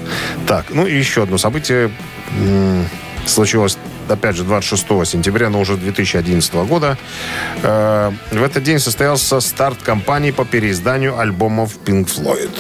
Так, 0.48 0.66
ну 0.70 0.86
и 0.86 0.96
еще 0.96 1.24
одно 1.24 1.38
событие 1.38 1.92
случилось 3.26 3.78
опять 4.10 4.36
же, 4.36 4.44
26 4.44 5.06
сентября, 5.06 5.50
но 5.50 5.60
уже 5.60 5.78
2011 5.78 6.54
года. 6.66 6.98
Э, 7.64 8.12
в 8.32 8.44
этот 8.44 8.64
день 8.64 8.80
состоялся 8.80 9.40
старт 9.40 9.82
кампании 9.82 10.32
по 10.32 10.46
переизданию 10.46 11.18
альбомов 11.20 11.78
Pink 11.86 12.06
Floyd. 12.06 12.52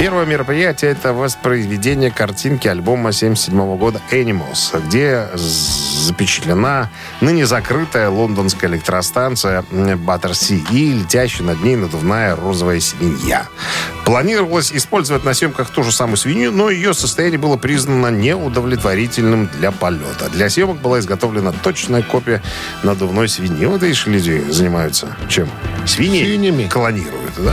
Первое 0.00 0.24
мероприятие– 0.24 0.90
это 0.92 1.12
воспроизведение 1.12 2.10
картинки 2.10 2.66
альбома 2.66 3.10
1977 3.10 3.76
года 3.76 4.00
«Animals», 4.10 4.82
где 4.86 5.28
запечатлена 5.34 6.88
ныне 7.20 7.44
закрытая 7.44 8.08
лондонская 8.08 8.70
электростанция 8.70 9.62
Баттерси 9.70 10.64
и 10.70 10.94
летящая 10.94 11.48
над 11.48 11.62
ней 11.62 11.76
надувная 11.76 12.34
розовая 12.34 12.80
свинья. 12.80 13.46
Планировалось 14.06 14.72
использовать 14.72 15.24
на 15.24 15.34
съемках 15.34 15.68
ту 15.68 15.82
же 15.82 15.92
самую 15.92 16.16
свинью, 16.16 16.50
но 16.50 16.70
ее 16.70 16.94
состояние 16.94 17.38
было 17.38 17.58
признано 17.58 18.06
неудовлетворительным 18.06 19.50
для 19.58 19.70
полета. 19.70 20.30
Для 20.30 20.48
съемок 20.48 20.80
была 20.80 21.00
изготовлена 21.00 21.52
точная 21.52 22.02
копия 22.02 22.40
надувной 22.82 23.28
свиньи. 23.28 23.66
Вот 23.66 23.82
видишь, 23.82 24.06
люди 24.06 24.42
занимаются 24.48 25.14
чем? 25.28 25.50
Свиньи 25.84 26.24
Свиньями. 26.24 26.68
клонируют, 26.68 27.34
да? 27.36 27.52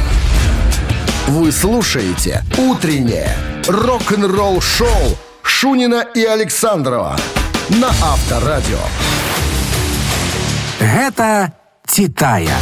Вы 1.28 1.51
слушаете 1.51 2.41
«Утреннее 2.57 3.36
рок-н-ролл-шоу» 3.67 5.17
Шунина 5.43 6.05
и 6.15 6.23
Александрова 6.23 7.17
на 7.67 7.89
Авторадио. 7.89 8.80
Гэта 10.80 11.51
Титая. 11.86 12.57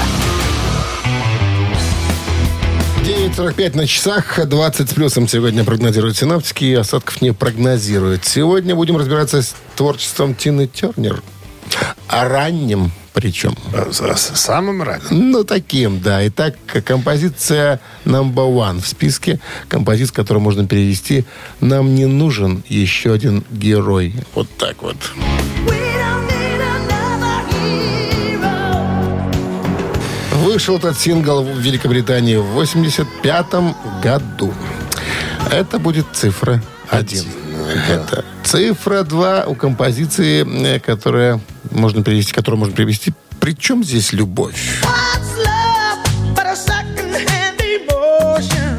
9.45 3.03 3.77
на 3.77 3.85
часах, 3.85 4.47
20 4.47 4.89
с 4.89 4.93
плюсом 4.95 5.27
сегодня 5.27 5.63
прогнозируют 5.63 6.17
синаптики, 6.17 6.63
и 6.63 6.73
осадков 6.73 7.21
не 7.21 7.33
прогнозируют. 7.33 8.25
Сегодня 8.25 8.73
будем 8.73 8.97
разбираться 8.97 9.43
с 9.43 9.55
творчеством 9.75 10.33
Тины 10.33 10.65
Тернер. 10.65 11.21
О 12.07 12.27
раннем 12.27 12.91
причем. 13.15 13.55
Э, 13.73 13.89
э, 13.89 14.15
самым 14.15 14.83
ранним? 14.83 15.31
Ну, 15.31 15.43
таким, 15.45 16.01
да. 16.01 16.27
Итак, 16.27 16.55
композиция 16.83 17.79
number 18.03 18.53
one 18.53 18.81
в 18.81 18.87
списке. 18.87 19.39
Композиция, 19.69 20.13
которую 20.13 20.43
можно 20.43 20.67
перевести 20.67 21.25
«Нам 21.61 21.95
не 21.95 22.05
нужен 22.05 22.63
еще 22.67 23.13
один 23.13 23.43
герой». 23.49 24.13
Вот 24.35 24.49
так 24.57 24.83
вот. 24.83 24.97
Вышел 30.33 30.77
этот 30.77 30.99
сингл 30.99 31.41
в 31.41 31.57
Великобритании 31.57 32.35
в 32.35 32.47
85 32.47 33.45
году. 34.03 34.53
Это 35.51 35.79
будет 35.79 36.05
цифра 36.13 36.61
1. 36.89 37.25
Это 37.89 38.23
цифра 38.43 39.03
2 39.03 39.45
у 39.47 39.55
композиции, 39.55 40.45
э, 40.75 40.79
которая 40.79 41.39
можно 41.71 42.03
перевести, 42.03 42.33
которую 42.33 42.59
можно 42.59 42.75
перевести. 42.75 43.13
Причем 43.39 43.83
здесь 43.83 44.13
любовь? 44.13 44.55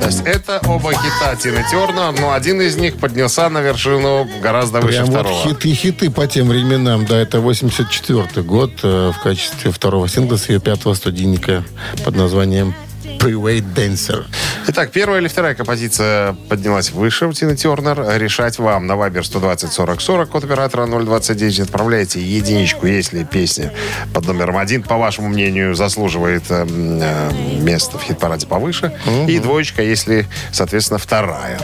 То 0.01 0.07
есть 0.07 0.23
это 0.25 0.61
оба 0.69 0.93
хита 0.93 1.35
Тины 1.35 1.65
Тернер, 1.69 2.13
но 2.21 2.33
один 2.33 2.61
из 2.61 2.77
них 2.77 2.97
поднялся 2.97 3.49
на 3.49 3.61
вершину 3.61 4.29
гораздо 4.41 4.81
выше 4.81 4.99
Прям 4.99 5.07
вот 5.07 5.21
второго. 5.27 5.43
хиты-хиты 5.43 6.11
по 6.11 6.29
тем 6.29 6.49
временам. 6.49 7.07
Да, 7.07 7.17
это 7.19 7.41
84 7.41 8.43
год 8.45 8.71
э, 8.85 9.11
в 9.13 9.21
качестве 9.23 9.73
второго 9.73 10.09
сингла 10.09 10.37
с 10.37 10.49
ее 10.49 10.61
пятого 10.61 10.95
студийника 10.95 11.65
под 12.05 12.15
названием 12.15 12.73
Freeway 13.19 13.63
Dancer. 13.75 14.25
Итак, 14.69 14.91
первая 14.91 15.21
или 15.21 15.29
вторая 15.29 15.55
композиция 15.55 16.35
поднялась 16.49 16.91
выше 16.91 17.27
у 17.27 17.33
Тины 17.33 17.57
Тернер. 17.57 18.05
Решать 18.19 18.59
вам. 18.59 18.87
На 18.87 18.97
Вайбер 18.97 19.25
120 19.25 19.73
40 19.73 20.01
40, 20.01 20.29
код 20.29 20.45
оператора 20.45 20.87
029. 20.87 21.61
Отправляйте 21.61 22.21
единичку, 22.21 22.87
если 22.87 23.25
песня 23.25 23.73
под 24.13 24.27
номером 24.27 24.57
один, 24.59 24.83
по 24.83 24.97
вашему 24.97 25.29
мнению, 25.29 25.75
заслуживает 25.75 26.45
э, 26.51 26.67
э, 26.69 27.31
место 27.61 27.99
в 27.99 28.03
хит-параде 28.03 28.47
повыше. 28.47 28.93
И 29.29 29.39
двоечка, 29.39 29.83
если, 29.83 30.27
соответственно, 30.53 30.99
вторая. 30.99 31.59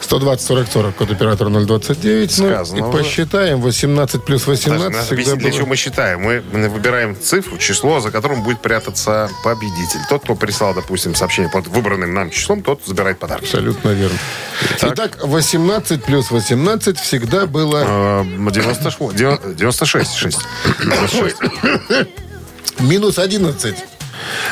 120 0.00 0.46
40 0.46 0.68
40, 0.68 0.94
код 0.96 1.10
оператора 1.10 1.50
029. 1.50 2.38
Ну, 2.38 2.48
Сказано 2.48 2.78
и 2.78 2.82
уже. 2.82 2.98
посчитаем. 2.98 3.60
18 3.60 4.24
плюс 4.24 4.44
Даже 4.44 4.50
18 4.58 4.82
надо 4.92 4.98
всегда 5.04 5.12
объяснить, 5.14 5.38
для 5.38 5.48
было. 5.50 5.56
чего 5.58 5.66
мы 5.66 5.76
считаем. 5.76 6.22
Мы 6.22 6.40
выбираем 6.68 7.16
цифру, 7.20 7.58
число, 7.58 8.00
за 8.00 8.10
которым 8.10 8.42
будет 8.42 8.60
прятаться 8.60 9.30
победитель. 9.44 10.00
Тот, 10.08 10.22
кто 10.22 10.34
прислал, 10.34 10.74
допустим, 10.74 10.95
сообщение 10.96 11.50
под 11.50 11.66
выбранным 11.68 12.14
нам 12.14 12.30
числом, 12.30 12.62
тот 12.62 12.80
забирает 12.84 13.18
подарок. 13.18 13.42
Абсолютно 13.42 13.90
верно. 13.90 14.18
Итак, 14.82 15.18
18 15.22 16.04
плюс 16.04 16.30
18 16.30 16.98
всегда 16.98 17.46
было... 17.46 18.22
Э, 18.24 18.24
96, 18.24 19.16
96, 19.16 20.14
6. 20.14 20.38
96. 20.80 21.36
Минус 22.80 23.18
11. 23.18 23.76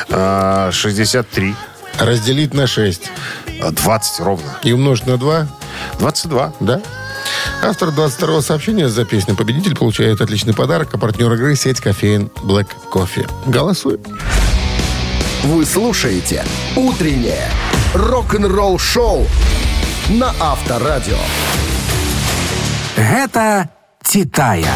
Э, 0.09 0.71
63. 0.73 1.55
Разделить 1.99 2.55
на 2.55 2.67
6. 2.67 3.03
Э, 3.61 3.71
20 3.71 4.21
ровно. 4.21 4.59
И 4.63 4.73
умножить 4.73 5.07
на 5.07 5.17
2. 5.17 5.49
22. 5.99 6.55
Да? 6.61 6.83
Автор 7.63 7.89
22-го 7.89 8.41
сообщения 8.43 8.89
за 8.89 9.05
песню 9.05 9.35
«Победитель» 9.35 9.75
получает 9.75 10.21
отличный 10.21 10.55
подарок, 10.55 10.91
а 10.93 10.99
партнер 10.99 11.33
игры– 11.33 11.57
сеть 11.57 11.81
кофеин 11.81 12.31
Black 12.43 12.69
Coffee. 12.93 13.29
Голосуй. 13.47 13.99
Вы 15.45 15.67
слушаете 15.67 16.43
«Утреннее 16.75 17.51
рок-н-ролл-шоу» 17.93 19.27
на 20.09 20.33
Авторадио. 20.41 21.19
Гэта 22.97 23.69
Титая. 24.03 24.75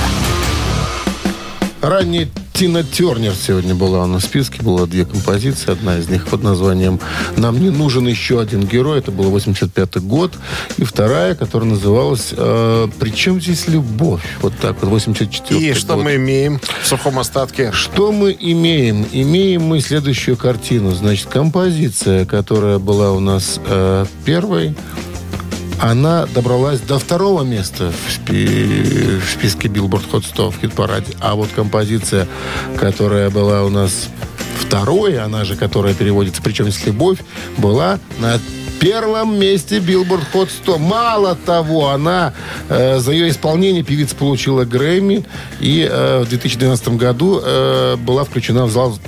Ранее 1.80 2.28
Тина 2.58 2.82
Тернер 2.82 3.34
сегодня 3.36 3.72
была 3.76 4.04
в 4.04 4.20
списке. 4.20 4.62
Было 4.62 4.88
две 4.88 5.04
композиции. 5.04 5.70
Одна 5.70 5.96
из 5.96 6.08
них 6.08 6.26
под 6.26 6.42
названием 6.42 6.98
«Нам 7.36 7.60
не 7.60 7.70
нужен 7.70 8.08
еще 8.08 8.40
один 8.40 8.66
герой». 8.66 8.98
Это 8.98 9.12
был 9.12 9.30
85 9.30 9.98
год. 9.98 10.32
И 10.76 10.82
вторая, 10.82 11.36
которая 11.36 11.70
называлась 11.70 12.34
э, 12.36 12.88
«Причем 12.98 13.40
здесь 13.40 13.68
любовь?» 13.68 14.22
Вот 14.42 14.54
так 14.60 14.82
вот, 14.82 14.90
84 14.90 15.60
И 15.60 15.72
что 15.72 15.94
год. 15.94 16.02
мы 16.02 16.16
имеем 16.16 16.58
в 16.82 16.84
сухом 16.88 17.20
остатке? 17.20 17.70
Что 17.70 18.10
мы 18.10 18.36
имеем? 18.36 19.06
Имеем 19.12 19.62
мы 19.62 19.80
следующую 19.80 20.36
картину. 20.36 20.90
Значит, 20.90 21.28
композиция, 21.28 22.26
которая 22.26 22.80
была 22.80 23.12
у 23.12 23.20
нас 23.20 23.60
э, 23.64 24.04
первой, 24.24 24.74
она 25.80 26.26
добралась 26.26 26.80
до 26.80 26.98
второго 26.98 27.42
места 27.42 27.92
в, 27.92 28.12
спи- 28.12 29.18
в 29.18 29.30
списке 29.30 29.68
Billboard 29.68 30.10
Hot 30.10 30.24
100 30.26 30.50
в 30.50 30.60
хит-параде. 30.60 31.12
А 31.20 31.34
вот 31.34 31.48
композиция, 31.54 32.26
которая 32.78 33.30
была 33.30 33.64
у 33.64 33.68
нас 33.68 34.08
второй, 34.60 35.18
она 35.18 35.44
же, 35.44 35.56
которая 35.56 35.94
переводится 35.94 36.42
«Причем 36.42 36.70
с 36.70 36.84
любовь», 36.84 37.18
была 37.56 37.98
на 38.18 38.38
первом 38.80 39.38
месте 39.38 39.78
Billboard 39.78 40.24
Hot 40.32 40.50
100. 40.50 40.78
Мало 40.78 41.34
того, 41.34 41.88
она 41.88 42.32
э, 42.68 42.98
за 42.98 43.12
ее 43.12 43.28
исполнение 43.28 43.82
певица 43.82 44.14
получила 44.14 44.64
Грэмми 44.64 45.24
и 45.60 45.88
э, 45.90 46.22
в 46.24 46.28
2012 46.28 46.88
году 46.90 47.40
э, 47.42 47.96
была 47.96 48.24
включена 48.24 48.66
в 48.66 48.70
зал, 48.70 48.98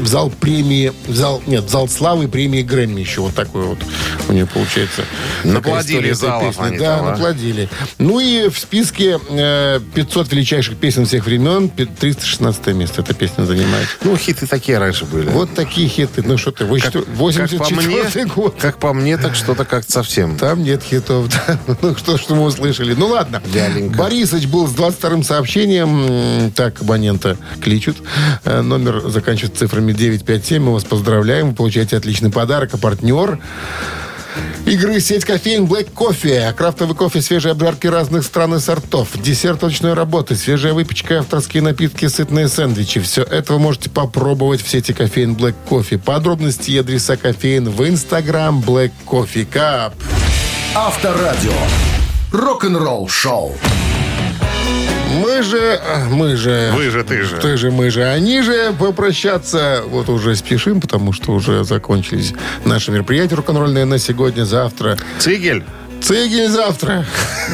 в 0.00 0.06
зал 0.06 0.30
премии, 0.30 0.92
в 1.06 1.14
зал, 1.14 1.42
нет, 1.46 1.64
в 1.64 1.68
зал 1.68 1.88
славы 1.88 2.28
премии 2.28 2.62
Грэмми 2.62 3.00
еще. 3.00 3.20
Вот 3.22 3.34
такой 3.34 3.64
вот 3.64 3.78
у 4.28 4.32
нее 4.32 4.46
получается. 4.46 5.02
Наплодили 5.44 6.12
залов 6.12 6.56
песни. 6.56 6.62
они 6.68 6.78
Да, 6.78 6.96
там, 6.98 7.06
а? 7.06 7.10
наплодили. 7.12 7.68
Ну 7.98 8.20
и 8.20 8.48
в 8.48 8.58
списке 8.58 9.18
э, 9.28 9.80
500 9.94 10.32
величайших 10.32 10.76
песен 10.76 11.06
всех 11.06 11.26
времен 11.26 11.68
пи- 11.68 11.86
316 11.86 12.66
место 12.68 13.02
эта 13.02 13.14
песня 13.14 13.44
занимает. 13.44 13.88
Ну, 14.04 14.16
хиты 14.16 14.46
такие 14.46 14.78
раньше 14.78 15.04
были. 15.04 15.28
Вот 15.28 15.54
такие 15.54 15.88
хиты. 15.88 16.22
Ну 16.24 16.36
что 16.38 16.50
ты, 16.52 16.64
вы 16.64 16.80
Как- 16.80 16.90
что, 16.90 17.00
как 17.00 17.08
по 17.08 17.14
84 17.18 18.24
мне, 18.24 18.34
год. 18.34 18.56
как 18.58 18.78
по 18.78 18.92
мне, 18.92 19.16
так 19.16 19.34
что-то 19.34 19.64
как-то 19.64 19.90
совсем. 19.92 20.36
Там 20.36 20.62
нет 20.62 20.82
хитов. 20.82 21.28
да. 21.46 21.58
Ну, 21.82 21.96
что, 21.96 22.18
что 22.18 22.34
мы 22.34 22.44
услышали. 22.44 22.94
Ну, 22.94 23.08
ладно. 23.08 23.42
Вяленько. 23.46 23.96
Борисыч 23.96 24.46
был 24.46 24.66
с 24.68 24.72
22-м 24.72 25.22
сообщением. 25.22 26.52
Так, 26.52 26.80
абонента 26.82 27.36
кличут. 27.62 27.96
Э, 28.44 28.60
Номер 28.60 29.08
заканчивается 29.08 29.58
цифрами 29.70 29.92
957. 29.92 30.62
Мы 30.62 30.72
вас 30.72 30.82
поздравляем. 30.82 31.50
Вы 31.50 31.54
получаете 31.54 31.96
отличный 31.96 32.30
подарок. 32.30 32.74
А 32.74 32.76
партнер 32.76 33.38
Игры 34.66 35.00
сеть 35.00 35.24
кофеин 35.24 35.64
Black 35.64 35.92
Coffee. 35.94 36.52
Крафтовый 36.54 36.96
кофе, 36.96 37.22
свежие 37.22 37.52
обжарки 37.52 37.86
разных 37.86 38.24
стран 38.24 38.54
и 38.56 38.58
сортов. 38.58 39.08
Десерт 39.14 39.62
ручной 39.62 39.94
работы, 39.94 40.34
свежая 40.34 40.74
выпечка, 40.74 41.20
авторские 41.20 41.62
напитки, 41.62 42.06
сытные 42.06 42.48
сэндвичи. 42.48 43.00
Все 43.00 43.22
это 43.22 43.52
вы 43.52 43.58
можете 43.60 43.90
попробовать 43.90 44.60
в 44.60 44.68
сети 44.68 44.92
кофеин 44.92 45.34
Black 45.34 45.54
Coffee. 45.68 45.98
Подробности 45.98 46.72
и 46.72 46.78
адреса 46.78 47.16
кофеин 47.16 47.70
в 47.70 47.80
Instagram 47.82 48.60
Black 48.60 48.92
Coffee 49.06 49.46
Cup. 49.48 49.92
Авторадио. 50.74 51.52
Рок-н-ролл-шоу. 52.32 53.56
Мы 55.10 55.42
же, 55.42 55.80
мы 56.10 56.36
же... 56.36 56.70
Вы 56.74 56.90
же, 56.90 57.02
ты 57.02 57.22
же. 57.22 57.36
Ты 57.38 57.56
же, 57.56 57.70
мы 57.70 57.90
же, 57.90 58.04
они 58.04 58.42
же 58.42 58.72
попрощаться 58.78 59.82
вот 59.86 60.08
уже 60.08 60.36
спешим, 60.36 60.80
потому 60.80 61.12
что 61.12 61.32
уже 61.32 61.64
закончились 61.64 62.32
наши 62.64 62.92
мероприятия 62.92 63.34
рок-н-ролльные 63.34 63.84
на 63.84 63.98
сегодня, 63.98 64.44
завтра. 64.44 64.96
Цигель. 65.18 65.64
Цигель 66.00 66.48
завтра. 66.48 67.04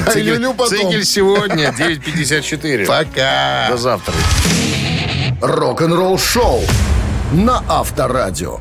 А 0.06 0.10
Цигель, 0.10 0.34
Люлю 0.34 0.54
потом. 0.54 0.78
Цигель 0.78 1.04
сегодня, 1.04 1.74
9.54. 1.76 2.86
Пока. 2.86 3.68
До 3.70 3.76
завтра. 3.76 4.14
Рок-н-ролл-шоу 5.40 6.62
на 7.32 7.62
Авторадио. 7.68 8.60